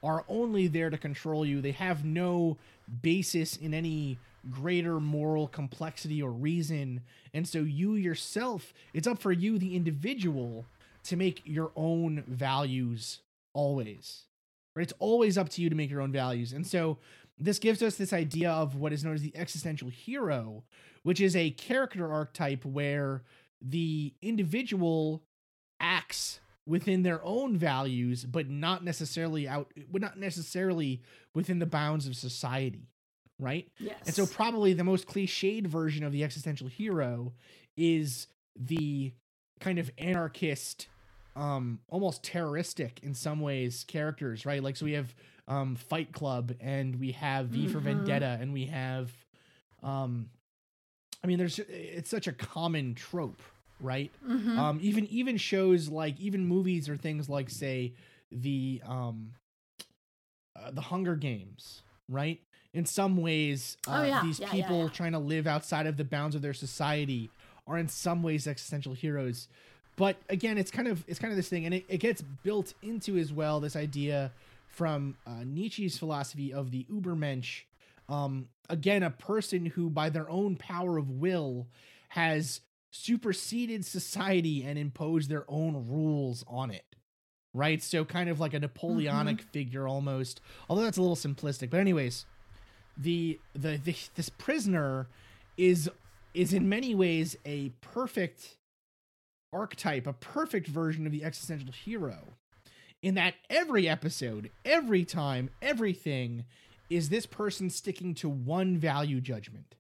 [0.03, 1.61] are only there to control you.
[1.61, 2.59] They have no
[3.03, 4.19] basis in any
[4.51, 7.01] greater moral complexity or reason.
[7.33, 10.67] And so you yourself, it's up for you, the individual,
[11.05, 13.21] to make your own values
[13.55, 14.25] always.
[14.77, 14.83] Right?
[14.83, 16.53] It's always up to you to make your own values.
[16.53, 16.99] And so
[17.39, 20.65] this gives us this idea of what is known as the existential hero,
[21.03, 23.23] which is a character archetype where
[23.61, 25.23] the individual
[25.81, 31.03] acts within their own values, but not necessarily out, but not necessarily
[31.35, 32.89] within the bounds of society,
[33.39, 33.69] right?
[33.79, 37.33] yes And so, probably the most cliched version of the existential hero
[37.77, 39.13] is the
[39.61, 40.89] kind of anarchist,
[41.37, 44.63] um, almost terroristic in some ways characters, right?
[44.63, 45.15] Like, so we have
[45.49, 47.85] um, Fight Club, and we have V for Mhm.
[47.85, 49.13] Vendetta, and we have,
[49.83, 50.31] um,
[51.23, 53.43] I mean, there's it's such a common trope,
[53.81, 54.11] right?
[54.27, 54.57] Mhm.
[54.59, 57.93] Um, even even shows like even movies or things like say
[58.33, 59.33] the um,
[60.57, 62.41] uh, the Hunger Games, right?
[62.73, 64.23] In some ways, uh, Oh, yeah.
[64.23, 64.89] these yeah, people yeah.
[64.89, 67.31] trying to live outside of the bounds of their society
[67.67, 69.49] are in some ways existential heroes.
[69.97, 72.75] But again, it's kind of it's kind of this thing, and it, it gets built
[72.83, 74.33] into as well this idea
[74.75, 77.63] from uh, Nietzsche's philosophy of the Ubermensch.
[78.09, 81.69] Um, again, a person who, by their own power of will,
[82.11, 82.61] has
[82.91, 86.85] superseded society and imposed their own rules on it.
[87.53, 87.83] Right?
[87.83, 91.71] So, kind of like a Napoleonic figure almost, although that's a little simplistic.
[91.71, 92.27] But, anyways,
[92.97, 95.07] the, the, the this prisoner
[95.57, 95.89] is
[96.35, 98.57] is in many ways a perfect
[99.53, 102.35] archetype, a perfect version of the existential hero.
[103.05, 106.47] In that every episode, every time, everything
[106.89, 109.75] is this person sticking to one value judgment.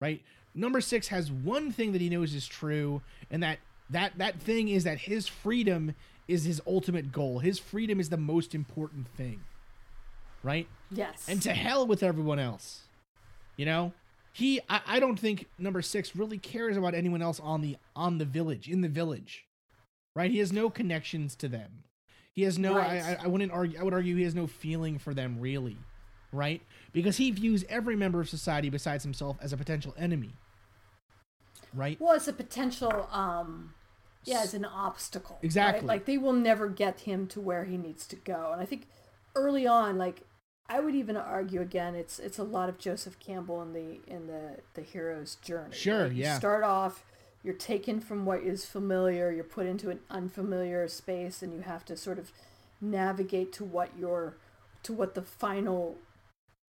[0.00, 0.22] Right?
[0.54, 3.58] Number 6 has one thing that he knows is true and that
[3.90, 5.94] that that thing is that his freedom
[6.28, 7.40] is his ultimate goal.
[7.40, 9.40] His freedom is the most important thing.
[10.42, 10.66] Right?
[10.90, 11.26] Yes.
[11.28, 12.84] and to hell with everyone else.
[13.58, 13.92] You know,
[14.32, 18.16] he I, I don't think number six really cares about anyone else on the on
[18.16, 19.44] the village in the village,
[20.14, 20.30] right?
[20.30, 21.82] He has no connections to them.
[22.36, 22.76] He has no.
[22.76, 23.02] Right.
[23.02, 23.80] I, I wouldn't argue.
[23.80, 25.78] I would argue he has no feeling for them really,
[26.32, 26.60] right?
[26.92, 30.34] Because he views every member of society besides himself as a potential enemy.
[31.74, 32.00] Right.
[32.00, 33.74] well, it's a potential, um,
[34.24, 35.36] yeah, as an obstacle.
[35.36, 35.44] right?
[35.44, 35.86] Exactly.
[35.86, 38.50] Like they will never get him to where he needs to go.
[38.52, 38.86] And I think
[39.34, 40.22] early on, like
[40.68, 44.26] I would even argue again, it's it's a lot of Joseph Campbell in the in
[44.26, 45.74] the the hero's journey.
[45.74, 46.12] Sure, right?
[46.12, 46.38] You yeah.
[46.38, 47.04] start off,
[47.46, 51.84] you're taken from what is familiar, you're put into an unfamiliar space, and you have
[51.84, 52.32] to sort of
[52.80, 54.36] navigate to what your
[54.82, 55.96] to what the final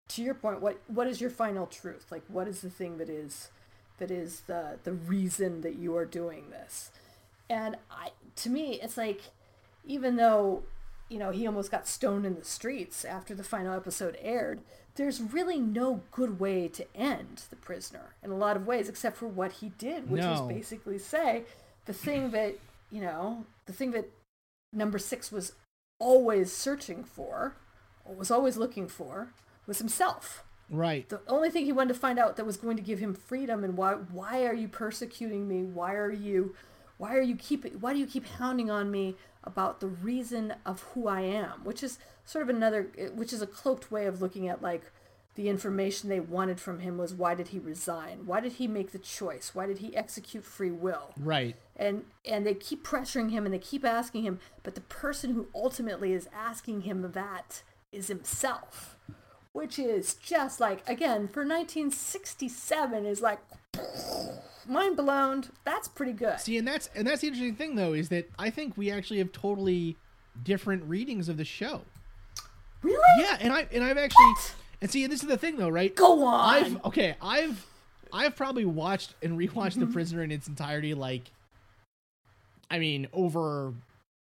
[0.08, 2.04] to your point what what is your final truth?
[2.10, 3.48] Like what is the thing that is
[3.96, 6.90] that is the the reason that you are doing this?
[7.48, 9.22] And i to me it's like
[9.86, 10.64] even though
[11.08, 14.60] you know he almost got stoned in the streets after the final episode aired
[14.96, 19.16] there's really no good way to end the prisoner in a lot of ways except
[19.16, 21.44] for what he did which was basically say
[21.84, 22.58] the thing that
[22.90, 24.10] you know the thing that
[24.72, 25.52] number six was
[25.98, 27.54] always searching for
[28.04, 29.32] or was always looking for
[29.66, 30.44] was himself.
[30.68, 31.08] Right.
[31.08, 33.62] the only thing he wanted to find out that was going to give him freedom
[33.62, 35.62] and why why are you persecuting me?
[35.62, 36.56] Why are you
[36.98, 40.82] why are you keep why do you keep hounding on me about the reason of
[40.94, 41.64] who I am?
[41.64, 44.82] Which is sort of another which is a cloaked way of looking at like
[45.34, 48.24] the information they wanted from him was why did he resign?
[48.24, 49.50] Why did he make the choice?
[49.54, 51.12] Why did he execute free will?
[51.20, 51.56] Right.
[51.76, 55.48] and and they keep pressuring him and they keep asking him but the person who
[55.54, 58.96] ultimately is asking him that is himself
[59.52, 63.40] which is just like again for 1967 is like
[64.68, 68.08] mind blown that's pretty good See, and that's and that's the interesting thing though is
[68.08, 69.96] that I think we actually have totally
[70.42, 71.82] different readings of the show.
[72.82, 74.54] really Yeah, and I and I've actually What?
[74.82, 75.94] and see and this is the thing though, right?
[75.94, 76.50] Go on.
[76.54, 77.64] I've okay, I've
[78.12, 79.80] I've probably watched and rewatched Mm-hmm.
[79.80, 81.30] The Prisoner in its entirety like
[82.70, 83.72] I mean over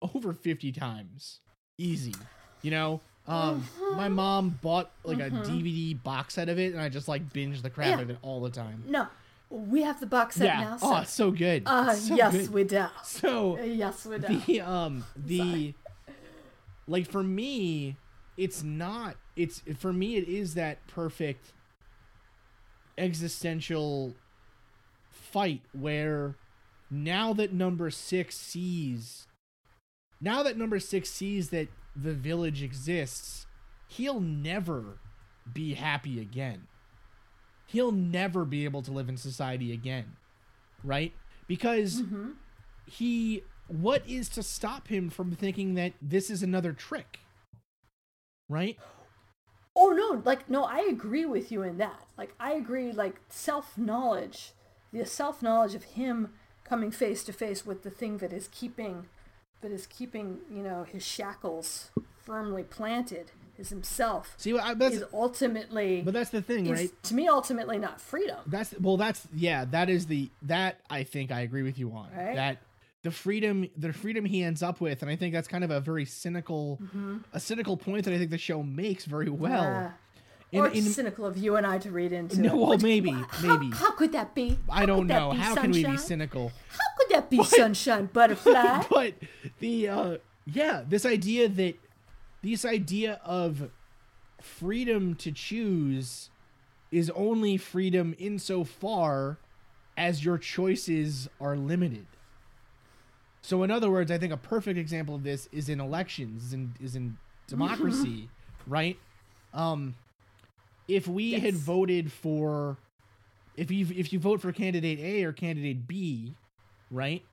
[0.01, 1.39] over 50 times.
[1.78, 2.14] Easy.
[2.62, 3.01] You know?
[3.28, 3.97] Um Mm-hmm.
[3.97, 7.64] my mom bought like a DVD box set of it and I just like binged
[7.64, 7.93] the crap Yeah.
[7.95, 8.84] out of it all the time.
[8.88, 9.08] no
[9.50, 10.60] we have the box set yeah.
[10.62, 11.64] now oh, so- it's so good.
[11.66, 12.50] uh, so yes good.
[12.54, 15.74] we do So yes we do the um the
[16.88, 17.98] like for me
[18.38, 21.54] it's not it's for me it is that perfect
[22.98, 24.16] existential
[25.10, 26.36] fight where
[26.89, 29.28] now that number 6 sees
[30.22, 33.46] now that number 6 sees that the village exists
[33.88, 35.00] he'll never
[35.52, 36.68] be happy again
[37.68, 40.16] he'll never be able to live in society again
[40.86, 41.13] right?
[41.47, 42.32] Because mm-hmm.
[42.86, 47.20] he what is to stop him from thinking that this is another trick
[48.47, 48.78] right?
[49.76, 52.05] Oh no, like no, I agree with you in that.
[52.18, 54.51] Like I agree like self-knowledge,
[54.93, 59.07] the self-knowledge of him coming face to face with the thing that is keeping
[59.61, 61.89] that is keeping, you know, his shackles
[62.24, 64.34] firmly planted is himself.
[64.38, 67.99] see I, that's is ultimately but that's the thing is, right to me ultimately not
[68.01, 68.38] freedom.
[68.47, 72.10] that's well that's yeah that is the that i think i agree with you on
[72.16, 72.36] Right.
[72.36, 72.58] that
[73.03, 75.80] the freedom the freedom he ends up with and i think that's kind of a
[75.80, 76.80] very cynical
[77.34, 79.89] a cynical point that i think the show makes very well Uh,
[80.51, 82.56] in, or in- cynical of you and I to read into no it.
[82.58, 83.28] well Which- maybe how-
[83.58, 84.58] maybe How, could that be?
[84.70, 88.84] i don't know how can we be cynical How could that be sunshine butterfly?
[88.89, 89.14] but
[89.60, 91.76] the uh yeah this idea that
[92.46, 93.72] this idea of
[94.39, 96.30] freedom to choose
[96.91, 99.39] is only freedom insofar
[99.98, 102.06] as your choices are limited.
[103.41, 106.54] So in other words i think a perfect example of this is in elections is
[106.54, 107.18] in is in
[107.48, 108.30] democracy
[108.68, 108.98] right?
[109.54, 109.96] Um
[110.88, 112.78] if we had voted for
[113.56, 116.36] if you if you vote for candidate a or candidate b
[116.91, 117.24] right?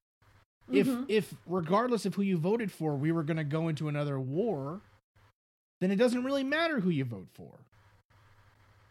[0.70, 4.18] If if regardless of who you voted for we were going to go into another
[4.18, 4.80] war
[5.82, 7.50] then it doesn't really matter who you vote for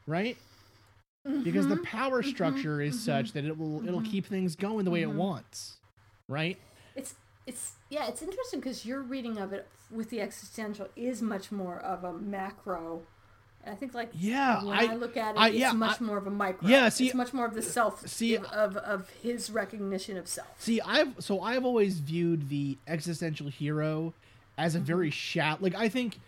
[0.08, 0.36] right?
[1.44, 1.84] Because the mm-hmm.
[1.84, 2.32] power mm-hmm.
[2.32, 3.06] structure is mm-hmm.
[3.06, 5.78] such that it will it'll keep things going the way it wants
[6.32, 6.58] right?
[6.96, 7.16] It's
[7.46, 11.80] it's yeah, it's interesting because your reading of it with the existential is much more
[11.80, 13.02] of a macro.
[13.68, 16.04] I think like Yeah, when I- I, look at it, I- it's yeah, much I-
[16.04, 16.68] more of a micro.
[16.68, 19.52] Yeah, see- it's much more of the uh, self see, of, uh, of of his
[19.52, 20.48] recognition of self.
[20.58, 24.14] See, I've so I've always viewed the existential hero
[24.58, 25.60] as a very shallow.
[25.62, 26.20] Like I think,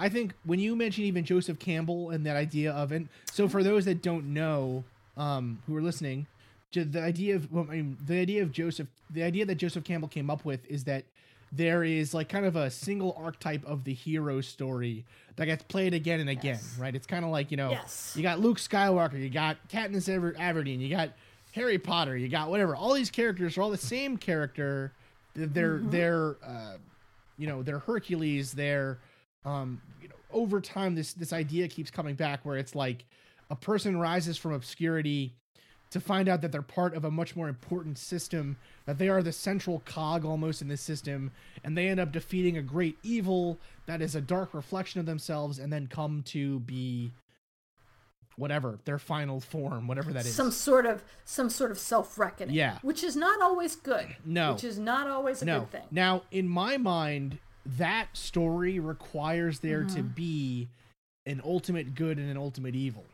[0.00, 3.62] I think when you mention even Joseph Campbell and that idea of and so for
[3.62, 4.84] those that don't know,
[5.16, 6.26] um, who are listening,
[6.72, 10.08] the idea of well, I mean, the idea of Joseph, the idea that Joseph Campbell
[10.08, 11.04] came up with is that
[11.50, 15.04] there is like kind of a single archetype of the hero story
[15.36, 16.94] that gets played again and again, right?
[16.94, 18.12] It's kind of like you know, Yes.
[18.14, 21.10] you got Luke Skywalker, you got Katniss Ever- Everdeen, you got
[21.52, 22.76] Harry Potter, you got whatever.
[22.76, 24.92] All these characters are all the same character.
[25.34, 26.76] They're they're uh,
[27.38, 28.52] you know they're Hercules.
[28.52, 28.98] They're
[29.44, 33.04] um, you know over time this this idea keeps coming back where it's like
[33.50, 35.34] a person rises from obscurity
[35.90, 39.22] to find out that they're part of a much more important system that they are
[39.22, 41.30] the central cog almost in this system
[41.64, 45.58] and they end up defeating a great evil that is a dark reflection of themselves
[45.58, 47.10] and then come to be
[48.36, 52.54] whatever their final form whatever that is Some sort of some sort of self reckoning.
[52.54, 52.78] Yeah.
[52.82, 54.14] which is not always good.
[54.24, 54.52] No.
[54.52, 55.82] which is not always a no good thing.
[55.90, 57.38] now in my mind
[57.76, 60.08] that story requires there to Mm-hmm.
[60.14, 60.68] be
[61.26, 63.04] an ultimate good and an ultimate evil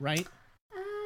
[0.00, 0.26] right?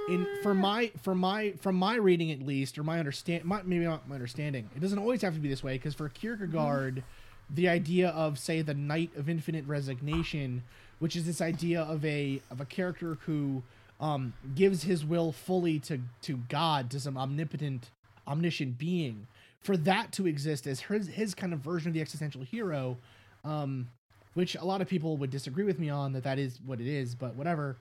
[0.08, 3.84] In for my for my from my reading at least or my understand my, maybe
[3.84, 7.02] not my understanding it doesn't always have to be this way because for kierkegaard
[7.50, 10.62] the idea of say the knight of infinite resignation
[10.98, 13.62] which is this idea of a of a character who
[14.00, 17.90] um gives his will fully to to god to some omnipotent
[18.26, 19.26] omniscient being
[19.60, 22.96] for that to exist as his his kind of version of the existential hero
[23.44, 23.88] um
[24.34, 26.86] which a lot of people would disagree with me on that that is what it
[26.86, 27.76] is but whatever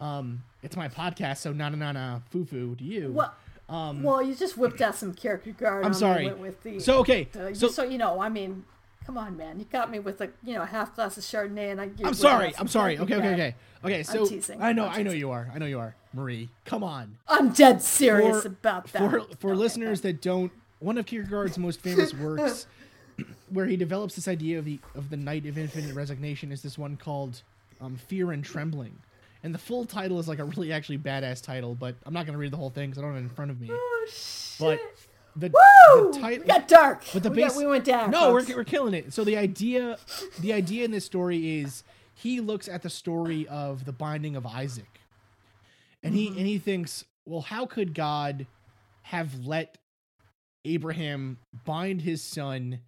[0.00, 3.34] um it's my podcast so na na na na foo foo to you Well,
[3.68, 5.84] um well, you just whipped out some character Kierkegaard.
[5.84, 6.32] I'm sorry.
[6.32, 8.64] With, the, so okay the- so, so you know, I mean,
[9.04, 11.80] come on, man, you got me with a you know half glass of Chardonnay, and
[11.80, 11.90] I.
[12.04, 13.54] i'm sorry i'm sorry okay okay okay
[13.84, 14.62] okay so teasing.
[14.62, 17.50] i know I'm i know you are i know you are marie come on I'm
[17.50, 18.98] dead serious for, about that.
[18.98, 22.66] For, for Okay, listeners that don't, one of Kierkegaard's most famous works,
[23.50, 26.76] where he develops this idea of the of the knight of infinite resignation, is this
[26.78, 27.42] one called
[27.80, 28.96] um, "Fear and Trembling,"
[29.42, 32.38] and the full title is like a really actually badass title, but I'm not gonna
[32.38, 33.68] read the whole thing because I don't have it in front of me.
[33.70, 34.06] Oh,
[34.58, 34.80] but
[35.34, 36.12] the, Woo!
[36.12, 37.02] the title, we got dark.
[37.12, 38.10] but the we, got- base, we went down.
[38.10, 39.12] No, we're, we're killing it.
[39.12, 39.98] So the idea,
[40.40, 44.46] the idea in this story is he looks at the story of the binding of
[44.46, 45.00] Isaac,
[46.02, 46.38] and he Mm-hmm.
[46.38, 48.46] and he thinks, well, how could God
[49.02, 49.76] have let
[50.64, 52.80] Abraham bind his son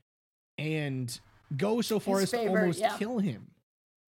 [0.57, 1.19] and
[1.57, 2.97] go so far His as to almost yeah.
[2.97, 3.49] kill him,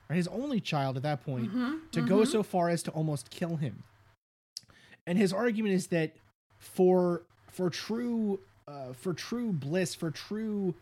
[0.08, 3.30] or his only child at that point, Mm-hmm, to go so far as to almost
[3.30, 3.84] kill him?
[5.06, 6.12] And his argument is that
[6.58, 10.74] for for true uh, for true bliss, for true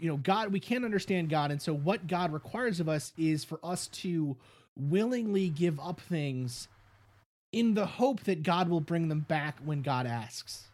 [0.00, 3.44] you know god we can't understand god and so what god requires of us is
[3.44, 4.36] for us to
[4.76, 6.66] willingly give up things
[7.52, 10.68] in the hope that god will bring them back when god asks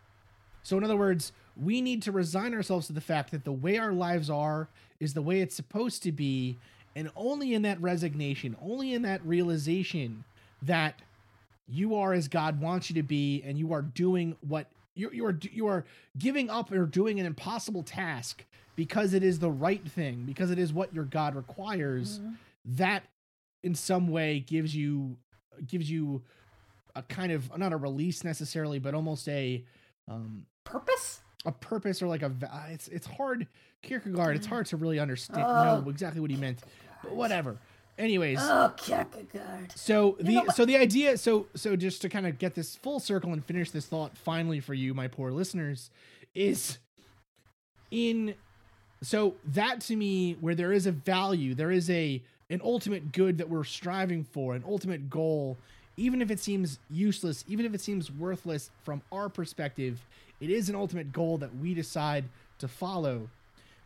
[0.62, 3.76] so in other words we need to resign ourselves to the fact that the way
[3.78, 6.56] our lives are is the way it's supposed to be
[6.96, 10.24] and only in that resignation only in that realization
[10.62, 11.00] that
[11.70, 15.24] you are as God wants you to be, and you are doing what you you
[15.24, 15.84] are you are
[16.18, 18.44] giving up or doing an impossible task
[18.76, 22.20] because it is the right thing, because it is what your God requires.
[22.64, 23.04] That
[23.62, 25.16] in some way gives you
[25.66, 26.22] gives you
[26.96, 29.64] a kind of not a release necessarily, but almost a
[30.08, 31.20] um purpose.
[31.46, 32.30] a purpose or like a
[32.70, 33.46] it's it's hard
[33.82, 34.36] Kierkegaard.
[34.36, 35.80] It's hard to really understand Oh.
[35.80, 36.60] know exactly what he meant,
[37.02, 37.56] but whatever.
[37.98, 39.72] Anyways, Oh, Kierkegaard.
[39.74, 43.00] so the know so the idea so so just to kind of get this full
[43.00, 45.90] circle and finish this thought finally for you, my poor listeners,
[46.34, 46.78] is
[47.90, 48.34] in
[49.02, 53.38] so that to me where there is a value, there is a an ultimate good
[53.38, 55.56] that we're striving for, an ultimate goal,
[55.96, 60.04] even if it seems useless, even if it seems worthless from our perspective,
[60.40, 62.24] it is an ultimate goal that we decide
[62.58, 63.28] to follow.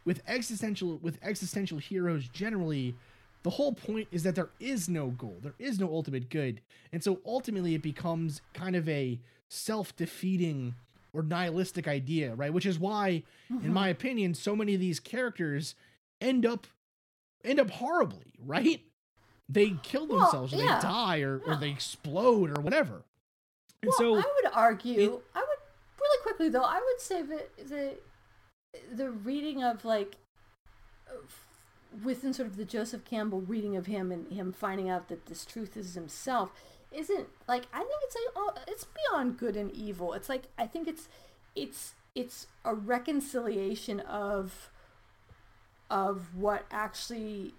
[0.04, 2.94] With existential with existential heroes generally,
[3.42, 5.38] the whole point is that there is no goal.
[5.42, 6.60] There is no ultimate good.
[6.92, 10.74] And so ultimately it becomes kind of a self-defeating
[11.12, 12.52] or nihilistic idea right?
[12.52, 13.72] Which is why in mm-hmm.
[13.72, 15.74] my opinion so many of these characters
[16.20, 16.66] end up
[17.44, 18.80] end up horribly right?
[19.48, 23.04] They kill Well, themselves or they die or, or they explode or whatever.
[23.82, 25.00] And Well, so I would argue.
[25.00, 25.53] it- I would
[26.50, 26.62] though.
[26.62, 27.94] I would say that the
[28.92, 30.16] the reading of like
[32.02, 35.44] within sort of the Joseph Campbell reading of him and him finding out that this
[35.44, 36.50] truth is himself
[36.92, 40.12] isn't like I think it's like oh, it's beyond good and evil.
[40.12, 41.08] It's like I think it's
[41.54, 44.70] it's it's a reconciliation of
[45.90, 47.54] of what actually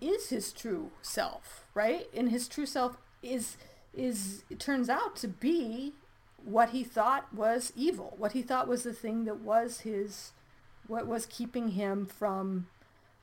[0.00, 2.08] is his true self, right?
[2.14, 3.56] And his true self is
[3.92, 5.94] is it turns out to be
[6.44, 10.32] what he thought was evil, what he thought was the thing that was his
[10.86, 12.66] what was keeping him from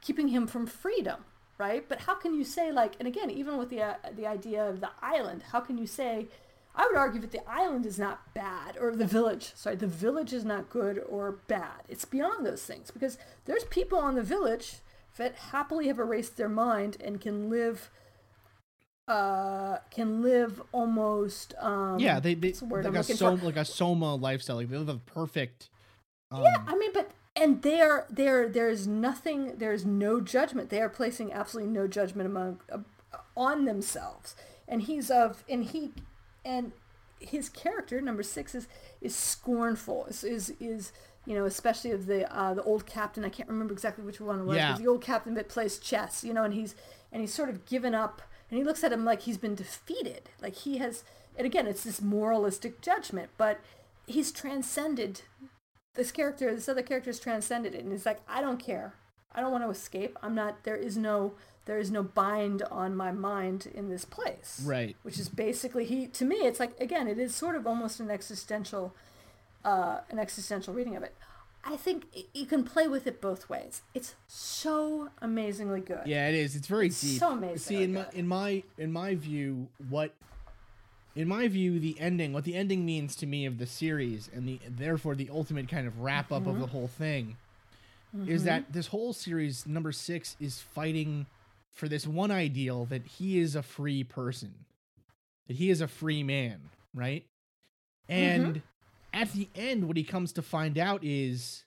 [0.01, 1.23] keeping him from freedom,
[1.57, 1.87] right?
[1.87, 4.79] But how can you say like and again, even with the uh, the idea of
[4.79, 6.27] the island, how can you say
[6.75, 9.51] I would argue that the island is not bad, or the village.
[9.55, 11.81] Sorry, the village is not good or bad.
[11.89, 14.75] It's beyond those things because there's people on the village
[15.17, 17.89] that happily have erased their mind and can live,
[19.11, 21.53] uh, can live almost.
[21.59, 23.35] Um, yeah, they, they the like I'm a for?
[23.35, 24.55] like a soma lifestyle.
[24.55, 25.69] Like they live a perfect.
[26.31, 29.57] Um, Yeah, I mean, but and there, there, there's nothing.
[29.57, 30.69] There's no judgment.
[30.69, 32.79] They are placing absolutely no judgment among uh,
[33.35, 34.35] on themselves.
[34.67, 35.91] And he's of, and he,
[36.45, 36.71] and
[37.19, 38.67] his character number six is
[39.01, 40.05] is scornful.
[40.05, 40.93] Is is, is
[41.25, 43.25] you know, especially of the uh, the old captain.
[43.25, 44.55] I can't remember exactly which one it was.
[44.55, 44.77] Yeah.
[44.77, 46.23] The old captain that plays chess.
[46.23, 46.75] You know, and he's
[47.11, 48.21] and he's sort of given up.
[48.51, 50.29] And he looks at him like he's been defeated.
[50.41, 51.03] Like he has.
[51.35, 53.61] And again, it's this moralistic judgment, but
[54.05, 55.21] he's transcended
[55.95, 58.93] this character, this other character is transcended it, and he's like, I don't care.
[59.33, 60.17] I don't want to escape.
[60.21, 60.63] I'm not.
[60.63, 61.33] There is no.
[61.65, 64.61] There is no bind on my mind in this place.
[64.65, 64.95] Right.
[65.03, 66.07] Which is basically he.
[66.07, 68.93] To me, it's like again, it is sort of almost an existential,
[69.63, 71.15] uh, an existential reading of it.
[71.63, 73.83] I think you can play with it both ways.
[73.93, 76.01] It's so amazingly good.
[76.05, 76.55] Yeah, it is.
[76.55, 77.19] It's very deep.
[77.19, 77.57] so amazing.
[77.57, 80.13] See, in my in my in my view, what
[81.15, 84.47] in my view, the ending, what the ending means to me of the series, and
[84.47, 86.61] the therefore the ultimate kind of wrap up of Mm-hmm.
[86.61, 87.37] the whole thing,
[88.27, 91.25] is that this whole series, number six, is fighting
[91.69, 94.53] for this one ideal that he is a free person,
[95.47, 97.25] that he is a free man, right?
[98.09, 98.59] Mm-hmm.
[99.13, 101.63] At the end, what he comes to find out is.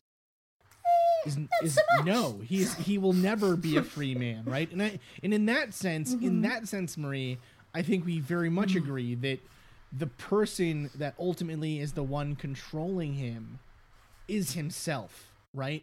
[1.27, 5.33] Is, is no he's he will never be a free man right and I, and
[5.33, 6.27] in that sense Mm-hmm.
[6.27, 7.39] in that sense marie
[7.73, 9.39] i think we very much agree that
[9.91, 13.59] the person that ultimately is the one controlling him
[14.29, 15.83] is himself right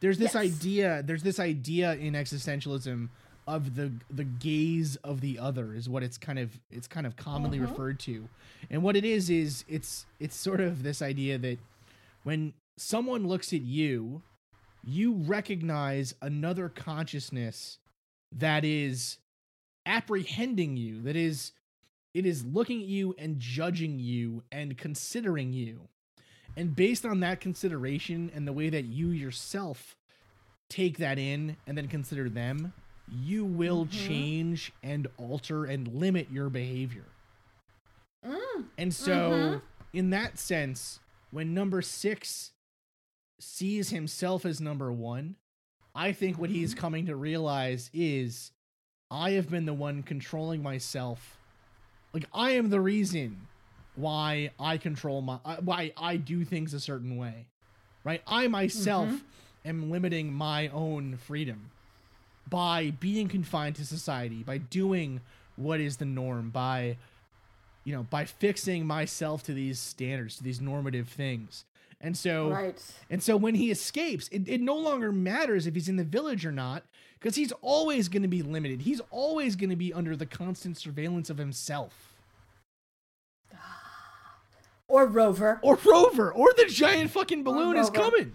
[0.00, 0.44] there's this Yes.
[0.44, 3.08] idea there's this idea in existentialism
[3.46, 7.16] of the the gaze of the other is what it's kind of it's kind of
[7.16, 7.68] commonly Uh-huh.
[7.70, 8.28] referred to
[8.70, 11.58] and what it is is it's it's sort of this idea that
[12.22, 14.22] when someone looks at you
[14.84, 17.78] you recognize another consciousness
[18.30, 19.18] that is
[19.86, 21.52] apprehending you that is
[22.14, 25.88] it is looking at you and judging you and considering you
[26.56, 29.96] and based on that consideration and the way that you yourself
[30.70, 32.72] take that in and then consider them
[33.12, 34.06] you will mm-hmm.
[34.06, 37.06] change and alter and limit your behavior
[38.26, 38.64] mm.
[38.78, 39.58] and so mm-hmm.
[39.92, 41.00] in that sense
[41.30, 42.52] when number 6
[43.40, 45.36] sees himself as number 1
[45.94, 46.80] i think what he's mm-hmm.
[46.80, 48.52] coming to realize is
[49.12, 51.38] I have been the one controlling myself.
[52.14, 53.46] Like I am the reason
[53.94, 57.46] why I control my uh, why I do things a certain way.
[58.04, 58.22] Right?
[58.26, 59.22] I myself
[59.66, 61.70] am limiting my own freedom
[62.48, 65.20] by being confined to society, by doing
[65.56, 66.96] what is the norm, by
[67.84, 71.64] you know, by fixing myself to these standards, to these normative things.
[72.00, 72.80] And so Right.
[73.10, 76.44] and so when he escapes, it, it no longer matters if he's in the village
[76.46, 76.84] or not,
[77.18, 78.82] because he's always going to be limited.
[78.82, 82.14] He's always going to be under the constant surveillance of himself.
[84.88, 85.58] Or Rover.
[85.62, 88.32] Or Rover, or the giant fucking balloon is coming.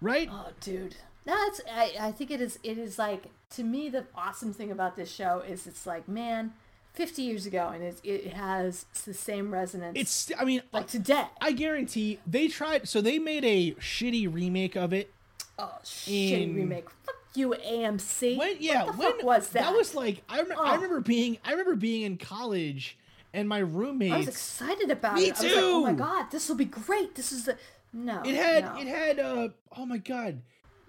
[0.00, 0.28] Right?
[0.30, 0.94] Oh, dude.
[1.24, 4.96] That's I, I think it is it is like to me the awesome thing about
[4.96, 6.52] this show is it's like man,
[6.92, 9.96] fifty years ago and it it has the same resonance.
[9.98, 11.24] It's, I mean, like today.
[11.40, 15.12] I guarantee they tried, so they made a shitty remake of it.
[15.58, 16.88] oh shit in- remake.
[17.04, 18.36] Fuck you AMC.
[18.36, 19.62] When, yeah, what when was that?
[19.62, 20.74] That was like, I, rem- I Oh.
[20.76, 22.98] remember being, I remember being in college
[23.32, 24.14] and my roommates.
[24.14, 25.38] I was excited about Me it.
[25.38, 27.14] I was like, oh my god, this will be great.
[27.14, 27.56] This is the
[27.92, 28.22] no.
[28.24, 28.80] It had no.
[28.80, 30.40] it had uh oh my god.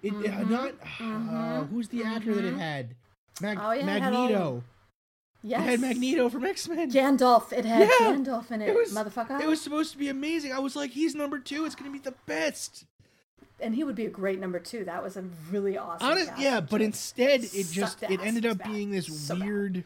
[0.02, 2.94] It uh, not uh, who's the actor that it had?
[3.40, 4.62] Mag- Oh, yeah, Magneto.
[5.42, 5.60] yes.
[5.60, 6.90] It had Magneto from X Men.
[6.90, 7.52] Gandalf.
[7.52, 8.06] It had Yeah.
[8.14, 9.40] Gandalf in it, It was motherfucker.
[9.40, 10.52] It was supposed to be amazing.
[10.52, 11.64] I was like, he's number two.
[11.64, 12.84] It's gonna be the best.
[13.60, 14.84] and he would be a great number two.
[14.84, 16.06] That was a really awesome.
[16.08, 19.84] Honest, yeah, but instead it just it ended up being this So bad.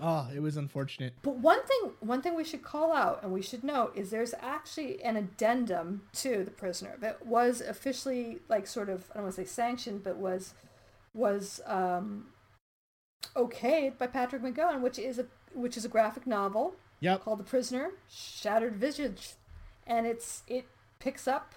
[0.00, 1.14] Oh, it was unfortunate.
[1.22, 4.34] But one thing, one thing we should call out and we should note is there's
[4.40, 9.34] actually an addendum to the prisoner that was officially like sort of I don't want
[9.36, 10.54] to say sanctioned, but was
[11.14, 12.26] was um,
[13.34, 17.22] okayed by Patrick McGoohan, which is a which is a graphic novel Yep.
[17.22, 19.34] called The Prisoner: Shattered Visage,
[19.86, 20.66] and it's it
[20.98, 21.54] picks up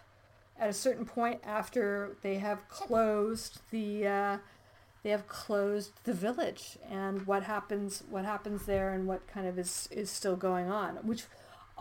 [0.60, 4.38] at a certain point after they have closed the uh,
[5.04, 9.58] they have closed the village and what happens what happens there and what kind of
[9.58, 11.24] is is still going on which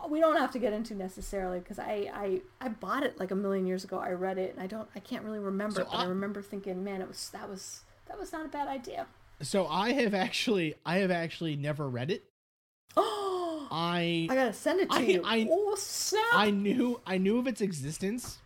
[0.09, 3.35] we don't have to get into necessarily because I, I I bought it like a
[3.35, 3.99] million years ago.
[3.99, 6.07] I read it and I don't I can't really remember So it, but I, I-
[6.07, 9.05] remember thinking, man, it was that was that was not a bad idea.
[9.43, 12.23] So I have actually I have actually never read it.
[12.97, 15.21] Oh, I I gotta send it to I- you.
[15.23, 16.23] I- oh snap!
[16.33, 18.39] I knew I knew of its existence,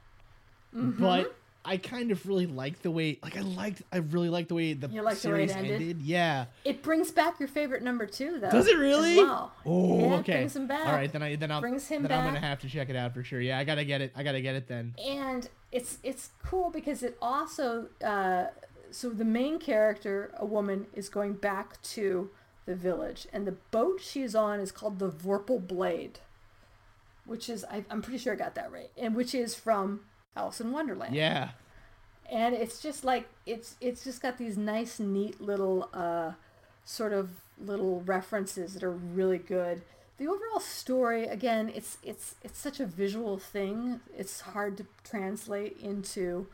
[0.76, 1.02] Mm-hmm.
[1.02, 4.56] but I kind of really liked the way like I liked I really liked the
[4.56, 6.02] way the liked the way series ended?
[6.02, 6.46] Yeah.
[6.64, 8.52] it brings back your favorite number two, though.
[8.52, 9.18] Does it really?
[9.18, 9.52] well.
[9.66, 10.34] Oh, yeah, okay.
[10.34, 10.88] brings him back.
[10.88, 12.96] All right, then I then I'll Brings him then I'm gonna have to check it
[12.96, 13.42] out for sure.
[13.42, 14.12] Yeah, I gotta get it.
[14.16, 14.94] I gotta get it then.
[15.04, 18.46] and it's it's cool because it also uh,
[18.92, 22.30] so the main character a woman is going back to
[22.66, 26.20] the village and the boat she's on is called the vorpal blade
[27.26, 30.02] which is I, i'm pretty sure i got that right and which is from
[30.36, 31.50] alice in wonderland Yeah.
[32.30, 36.32] and it's just like it's it's just got these nice neat little uh
[36.84, 37.30] sort of
[37.60, 39.82] little references that are really good
[40.18, 45.78] the overall story again it's it's it's such a visual thing it's hard to translate
[45.82, 46.48] into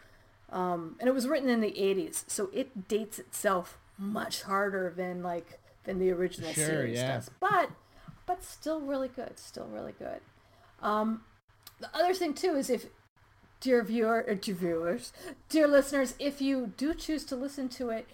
[0.52, 5.22] um and it was written in the 80s so it dates itself much harder than
[5.24, 7.16] like than the original Sure, series yeah.
[7.16, 7.70] does but
[8.26, 10.22] but still really good still really good
[10.82, 11.22] um
[11.80, 12.86] the other thing too is if
[13.62, 15.14] dear viewer or dear viewers
[15.48, 18.08] dear listeners if you do choose to listen to it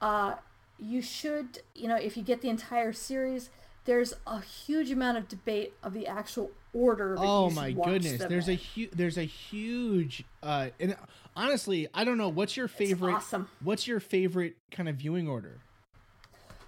[0.00, 0.34] uh
[0.78, 3.50] you should you know if you get the entire series
[3.84, 8.22] there's a huge amount of debate of the actual order that Oh my goodness.
[8.24, 8.58] There's a in.
[8.58, 10.96] huge there's a huge uh and
[11.36, 13.48] honestly, I don't know what's your favorite awesome.
[13.62, 15.58] what's your favorite kind of viewing order?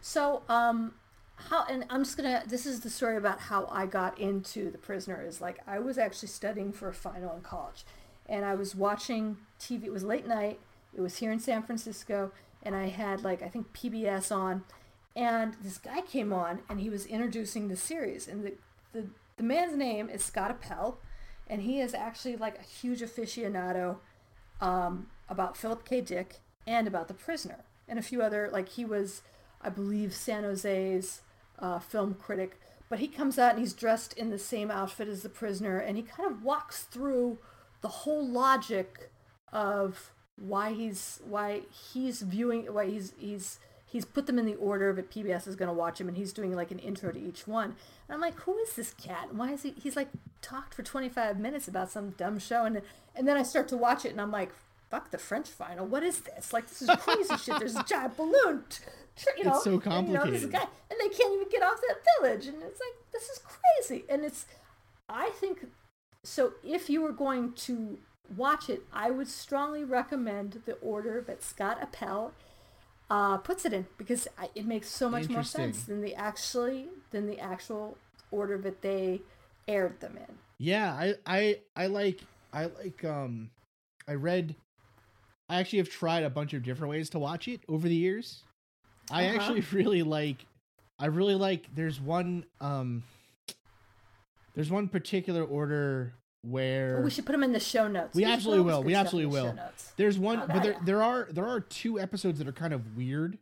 [0.01, 0.93] So, um,
[1.37, 4.76] how, and I'm just gonna, this is the story about how I got into The
[4.76, 7.87] Prisoner is like, I was actually studying for a final in college
[8.27, 9.85] and I was watching TV.
[9.85, 10.61] It was late night.
[10.95, 14.64] It was here in San Francisco and I had like, I think PBS on
[15.16, 18.55] and this guy came on and he was introducing the series and the,
[18.93, 19.07] the,
[19.37, 20.99] the man's name is Scott Appel
[21.47, 23.99] and he is actually like a huge aficionado
[24.61, 26.01] um, about Philip K.
[26.01, 29.22] Dick and about The Prisoner and a few other like he was
[29.61, 31.22] I believe San Jose's
[31.59, 35.22] uh, film critic but he comes out and he's dressed in the same outfit as
[35.22, 37.39] The Prisoner and he kind of walks through
[37.85, 39.11] the whole logic
[39.53, 41.61] of why he's why
[41.93, 45.68] he's viewing why he's he's he's put them in the order that PBS is going
[45.68, 47.76] to watch him and he's doing like an intro to each one.
[48.09, 49.26] And I'm like who is this cat?
[49.28, 50.09] And why is he he's like
[50.41, 52.80] talked for 25 minutes about some dumb show and
[53.14, 54.51] and then I start to watch it and I'm like
[54.91, 55.87] fuck the French final.
[55.87, 56.55] What is this?
[56.55, 57.59] Like this is crazy shit.
[57.59, 58.64] There's a giant balloon
[59.37, 60.53] you know It's so and, you know, this complicated.
[60.53, 64.07] guy and they can't even get off that village and it's like this is crazy.
[64.09, 64.47] And it's
[65.07, 65.66] I think
[66.25, 67.99] so if you were going to
[68.37, 72.33] watch it, I would strongly recommend the order that Scott Appel
[73.11, 76.89] uh, puts it in because I, it makes so much more sense than the actually
[77.12, 77.99] than the actual
[78.33, 79.22] order that they
[79.68, 80.37] aired them in.
[80.59, 82.20] Yeah, I I I like
[82.53, 83.51] I like um
[84.09, 84.57] I read
[85.49, 88.45] I actually have tried a bunch of different ways to watch it over the years.
[89.11, 89.35] I Uh-huh.
[89.35, 90.47] actually really like
[90.99, 93.05] I really like there's one um
[94.55, 98.14] there's one particular order where we should put them in the show notes.
[98.14, 98.82] We put absolutely will.
[98.82, 99.59] We absolutely will.
[99.96, 102.96] There's one, Oh, but there there are there are two episodes that are kind of
[102.96, 103.38] weird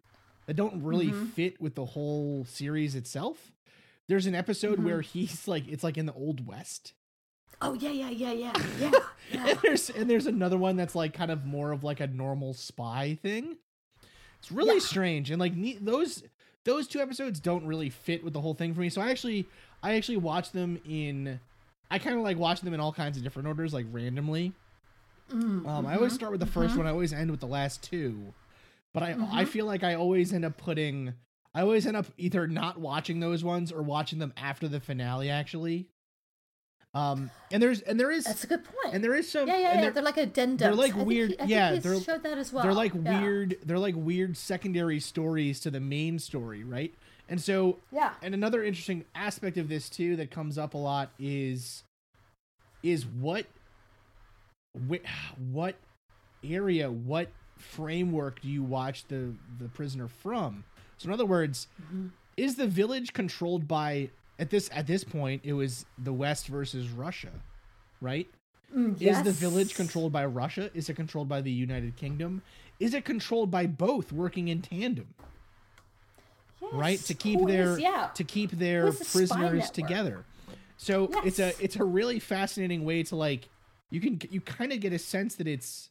[0.46, 1.26] that don't really Mm-hmm.
[1.26, 3.52] fit with the whole series itself.
[4.08, 4.84] There's an episode Mm-hmm.
[4.84, 6.92] where he's like it's like in the old west.
[7.60, 8.90] Oh yeah, yeah, yeah, yeah, yeah,
[9.32, 9.46] yeah.
[9.48, 12.54] And there's and there's another one that's like kind of more of like a normal
[12.54, 13.56] spy thing.
[14.38, 14.80] It's really Yeah.
[14.80, 16.22] strange and like ne- those
[16.64, 18.88] those two episodes don't really fit with the whole thing for me.
[18.88, 19.46] So I actually
[19.82, 21.40] I actually watch them in
[21.90, 24.52] I kind of like watching them in all kinds of different orders like randomly.
[25.30, 26.86] Mm, Um, I mm-hmm, always start with the 1st one.
[26.86, 28.32] I always end with the last two,
[28.92, 29.34] but I Mm-hmm.
[29.34, 31.14] I feel like I always end up putting.
[31.54, 35.28] I always end up either not watching those ones or watching them after the finale.
[35.30, 35.86] Actually,
[36.94, 38.94] um, and there's and there is That's a good point.
[38.94, 39.80] and there is some yeah, yeah, yeah.
[39.82, 40.58] there- They're like addendums.
[40.58, 42.62] they're like I weird- he- yeah, they're- showed that as well.
[42.62, 43.20] they're like Yeah.
[43.20, 46.94] weird they're like weird secondary stories to the main story, right?
[47.32, 48.12] And so Yeah.
[48.20, 51.82] and another interesting aspect of this too that comes up a lot is
[52.82, 53.46] is what
[54.74, 55.00] wh-
[55.50, 55.76] what
[56.44, 60.64] area what framework do you watch the the prisoner from?
[60.98, 62.08] So in other words Mm-hmm.
[62.36, 66.90] is the village controlled by at this at this point it was the west versus
[66.90, 67.30] russia
[68.02, 68.28] right?
[68.76, 70.70] Mm, is the village controlled by russia?
[70.74, 72.42] Is it controlled by the united kingdom?
[72.78, 75.14] Is it controlled by both working in tandem
[76.72, 78.10] right to keep Who their is- yeah.
[78.14, 80.24] to keep their the prisoners together
[80.76, 83.48] so it's a it's a really fascinating way to like
[83.90, 85.90] you can you kind of get a sense that it's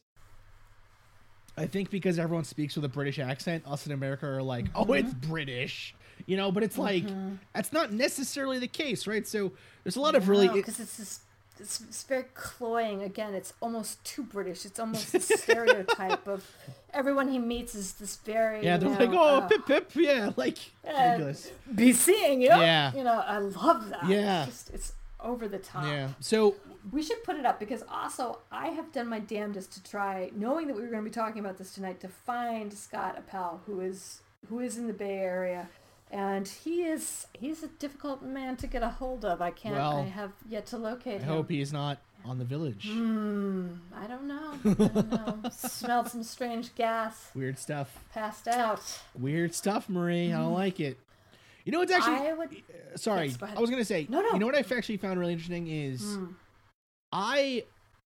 [1.56, 4.84] I think because everyone speaks with a British accent, us in America are like, oh,
[4.84, 4.94] mm-hmm.
[4.94, 5.94] it's British,
[6.26, 6.50] you know.
[6.50, 7.34] But it's like mm-hmm.
[7.54, 9.26] that's not necessarily the case, right?
[9.26, 9.52] So
[9.84, 10.46] there's a lot of really.
[10.46, 11.20] it- because it's this
[11.62, 16.46] it's, it's very cloying again it's almost too british it's almost the stereotype of
[16.92, 20.30] everyone he meets is this very yeah, they're you like, oh, uh, pip pip, yeah,
[20.36, 21.50] like uh, ridiculous.
[21.74, 22.92] be seeing you Yeah.
[22.94, 24.42] you know i love that Yeah.
[24.46, 26.08] it's, just, it's over the top Yeah.
[26.20, 26.56] So
[26.90, 30.66] we should put it up because also I have done my damnedest to try, knowing
[30.66, 33.78] that we were going to be talking about this tonight, to find Scott Appel, who
[33.80, 35.68] is who is in the Bay Area,
[36.12, 39.40] and he is he's a difficult man to get a hold of.
[39.42, 39.74] I can't.
[39.74, 41.28] Well, I have yet to locate I him.
[41.28, 42.86] hope he's not on the village.
[42.88, 43.68] Hmm.
[43.92, 44.52] I don't know.
[44.64, 45.50] I don't know.
[45.50, 47.30] Smelled some strange gas.
[47.34, 47.98] Weird stuff.
[48.12, 49.00] Passed out.
[49.18, 50.32] Weird stuff, Marie.
[50.32, 50.98] I don't like it.
[51.64, 52.50] You know what's actually I would.
[52.96, 54.32] sorry Yes, go i was gonna say No, no.
[54.32, 56.26] you know what i've actually found really interesting is Hmm.
[57.12, 57.62] i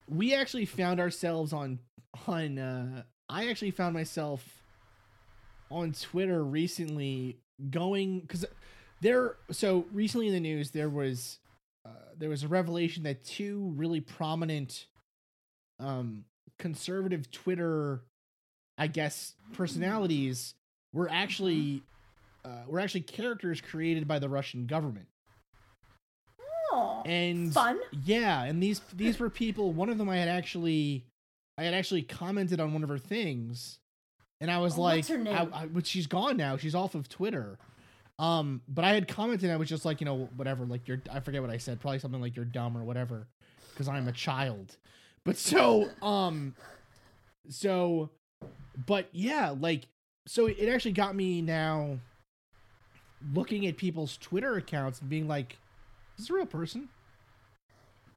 [0.08, 1.78] we actually found ourselves on
[2.26, 4.62] on uh i actually found myself
[5.70, 7.36] on twitter recently
[7.70, 8.44] going because
[9.00, 11.38] there so recently in the news there was
[11.86, 14.86] uh, there was a revelation that two really prominent
[15.80, 16.24] um
[16.58, 18.02] conservative twitter
[18.78, 20.54] i guess personalities
[20.92, 21.82] were actually
[22.44, 25.06] uh, were actually characters created by the russian government
[26.74, 27.78] Oh, and fun.
[28.04, 31.04] yeah and these these were people one of them i had actually
[31.58, 33.78] i had actually commented on one of her things
[34.42, 35.34] and i was Oh, like what's her name?
[35.54, 36.56] I, I, but she's gone now.
[36.58, 37.58] She's off of twitter.
[38.18, 41.20] Um but i had commented i was just like you know whatever like you're i
[41.20, 43.26] forget what i said probably something like you're dumb or whatever
[43.70, 44.76] because i'm a child.
[45.24, 46.54] But so um
[47.48, 48.10] so
[48.86, 49.86] but yeah like
[50.26, 51.98] so it actually got me now
[53.34, 55.58] looking at people's twitter accounts and being like
[56.18, 56.88] is this a real person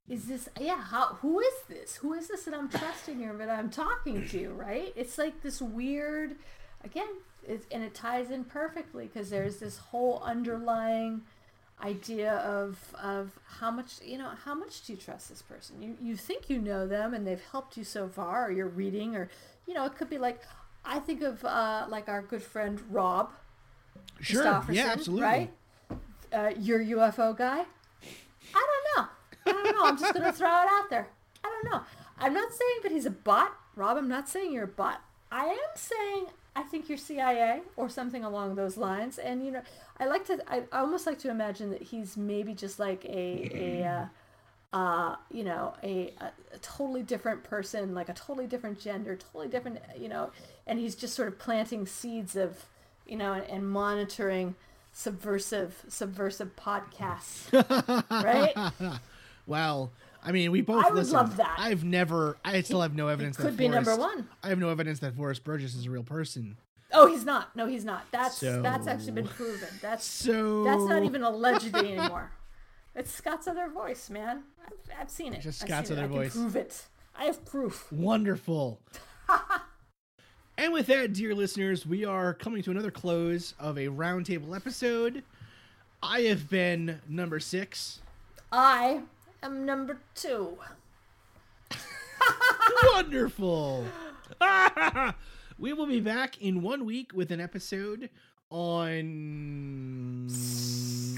[0.08, 3.50] is this yeah how who is this who is this that i'm trusting here that
[3.50, 6.36] i'm talking to right it's like this weird
[6.84, 7.08] again
[7.48, 11.22] it's, and it ties in perfectly because there's this whole underlying
[11.84, 15.98] idea of of how much you know how much do you trust this person you
[16.02, 19.28] you think you know them and they've helped you so far or you're reading or
[19.68, 20.42] you know it could be like
[20.86, 23.32] i think of uh like our good friend rob
[24.22, 24.64] Sure.
[24.70, 25.24] Yeah, absolutely.
[25.24, 25.52] right
[26.32, 27.66] uh, your ufo guy
[28.54, 29.10] I don't know.
[29.66, 29.86] Don't know.
[29.86, 31.08] I'm just gonna throw it out there.
[31.44, 31.82] I don't know.
[32.18, 33.98] I'm not saying that he's a bot, Rob.
[33.98, 35.02] I'm not saying you're a bot.
[35.32, 39.18] I am saying I think you're CIA or something along those lines.
[39.18, 39.62] And you know,
[40.00, 40.42] I like to.
[40.48, 43.88] I, I almost like to imagine that he's maybe just like a a.
[43.88, 44.06] Uh,
[44.74, 49.48] uh, you know, a, a, a totally different person, like a totally different gender, totally
[49.48, 50.32] different, you know,
[50.68, 52.66] and he's just sort of planting seeds of,
[53.08, 54.54] you know, and, and monitoring
[54.92, 57.54] subversive, subversive podcasts,
[58.12, 59.00] right?
[59.48, 59.92] Well,
[60.24, 61.14] I mean, we both I would listen.
[61.14, 61.56] love that.
[61.60, 62.38] I've never.
[62.44, 63.38] I still have no evidence.
[63.38, 64.28] That could that be number one.
[64.44, 66.58] I have no evidence that Forrest Burgess is a real person.
[66.92, 67.56] Oh, he's not.
[67.56, 68.06] No, he's not.
[68.12, 69.68] That's that's actually been proven.
[69.82, 72.32] That's So that's not even allegedly anymore.
[72.98, 74.44] It's Scott's other voice, man.
[74.66, 75.42] I've, I've seen it.
[75.42, 75.98] Just Scott's it.
[75.98, 76.32] other I can voice.
[76.34, 76.86] Prove it.
[77.14, 77.92] I have proof.
[77.92, 78.80] wonderful.
[80.58, 85.24] and with that, dear listeners, we are coming to another close of a roundtable episode.
[86.02, 88.00] I have been number six.
[88.50, 89.02] I
[89.46, 90.58] am number two.
[92.94, 93.86] Wonderful.
[95.58, 98.10] we will be back in one week with an episode
[98.50, 100.28] on.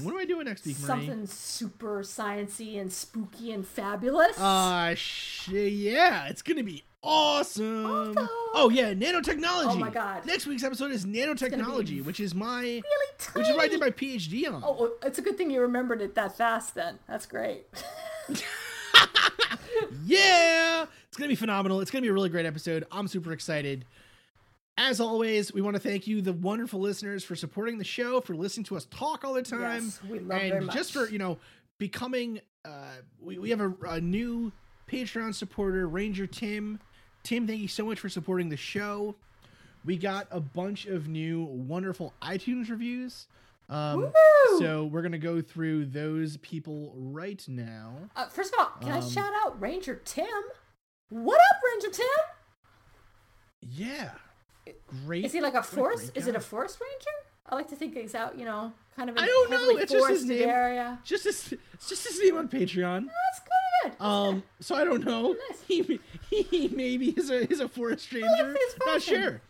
[0.02, 0.86] What am I doing next week, Marie?
[0.86, 4.38] Something super sciency and spooky and fabulous.
[4.38, 8.14] Uh, sh- yeah, it's gonna be awesome.
[8.54, 9.66] Oh yeah, nanotechnology.
[9.72, 10.26] Oh my God.
[10.26, 12.82] Next week's episode is nanotechnology, which is my really
[13.18, 13.40] tiny.
[13.40, 14.62] which is what I did my PhD on.
[14.64, 16.74] Oh, well, it's a good thing you remembered it that fast.
[16.74, 17.66] Then that's great.
[20.04, 21.80] Yeah, it's gonna be phenomenal.
[21.80, 22.84] It's gonna be a really great episode.
[22.90, 23.84] I'm super excited.
[24.76, 28.34] As always, we want to thank you, the wonderful listeners, for supporting the show, for
[28.34, 31.18] listening to us talk all the time, Yes, we love and very just for you
[31.18, 31.38] know
[31.78, 32.40] becoming.
[32.64, 34.52] Uh, we we have a, a new
[34.90, 36.80] Patreon supporter, Ranger Tim.
[37.22, 39.14] Tim, thank you so much for supporting the show.
[39.84, 43.26] We got a bunch of new wonderful iTunes reviews.
[43.70, 44.10] Um,
[44.58, 47.92] so we're gonna go through those people right now.
[48.16, 50.26] Uh, first of all, can I Um, shout out Ranger Tim?
[51.10, 52.06] What up, Ranger Tim?
[53.60, 54.10] Yeah,
[55.04, 55.24] great.
[55.24, 56.12] Is he like a forest?
[56.14, 57.28] Is it a forest ranger?
[57.50, 59.68] I like to think he's out, you know, kind of in I don't a know,
[59.78, 60.48] it's just his name.
[60.48, 60.98] area.
[61.04, 63.06] Just his, it's just his name on Patreon.
[63.06, 63.57] That's good.
[63.84, 65.34] That's Um, so I don't know.
[65.50, 65.62] Nice.
[66.30, 68.52] He, he, maybe is a is a forest like ranger.
[68.52, 69.30] his Not sure.
[69.30, 69.40] good.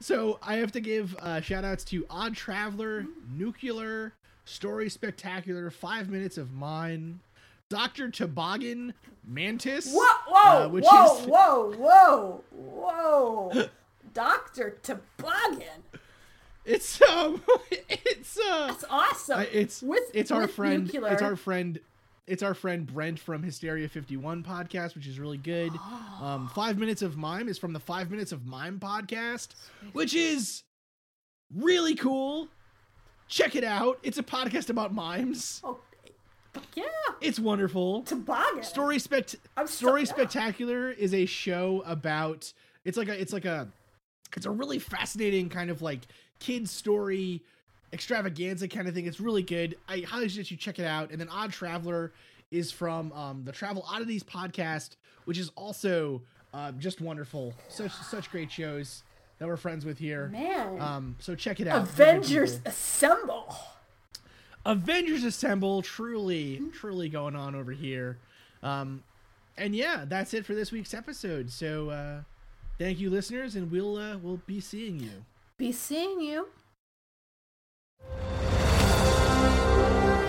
[0.00, 3.04] So I have to give uh, shout outs to Odd Traveler,
[3.36, 4.14] Nuclear,
[4.46, 7.20] Story Spectacular, Five Minutes of Mime,
[7.68, 8.10] Dr.
[8.10, 8.94] Toboggan
[9.26, 9.92] Mantis.
[9.92, 13.68] Whoa, whoa, uh, whoa, is- whoa, whoa, whoa.
[14.14, 14.78] Dr.
[14.82, 15.82] Toboggan.
[16.64, 19.38] It's um it's uh That's awesome.
[19.40, 21.12] I- it's with, it's our friend nuclear.
[21.12, 21.80] it's our friend
[22.28, 25.72] it's our friend Brent from Hysteria 51 podcast, which is really good.
[26.20, 29.50] Um, Five Minutes of Mime is from the Five Minutes of Mime podcast,
[29.92, 30.64] which is
[31.54, 32.48] really cool.
[33.28, 34.00] Check it out.
[34.02, 35.60] It's a podcast about mimes.
[35.62, 35.78] Oh,
[36.74, 36.82] yeah.
[37.20, 38.02] It's wonderful.
[38.02, 38.64] Toboggan.
[38.64, 40.06] Story spect so- Story yeah.
[40.08, 42.52] Spectacular is a show about
[42.84, 43.68] it's like a it's like a
[44.36, 46.00] it's a really fascinating kind of like
[46.40, 47.42] kid story
[47.92, 49.06] extravaganza kind of thing.
[49.06, 49.76] It's really good.
[49.88, 51.10] I highly suggest you check it out.
[51.10, 52.12] And then Odd Traveler
[52.50, 56.22] is from um, the Travel Oddities podcast, which is also
[56.54, 57.54] uh, just wonderful.
[57.68, 59.02] Such such great shows
[59.38, 60.28] that we're friends with here.
[60.28, 60.80] Man.
[60.80, 61.82] Um, so check it out.
[61.82, 62.60] Avengers.
[62.64, 63.54] Assemble.
[64.64, 68.18] Avengers Assemble, truly, truly going on over here.
[68.62, 69.02] Um,
[69.56, 71.50] and yeah, that's it for this week's episode.
[71.50, 72.20] So uh,
[72.78, 75.24] thank you, listeners, and we'll uh, we'll be seeing you.
[75.56, 76.48] Be seeing you.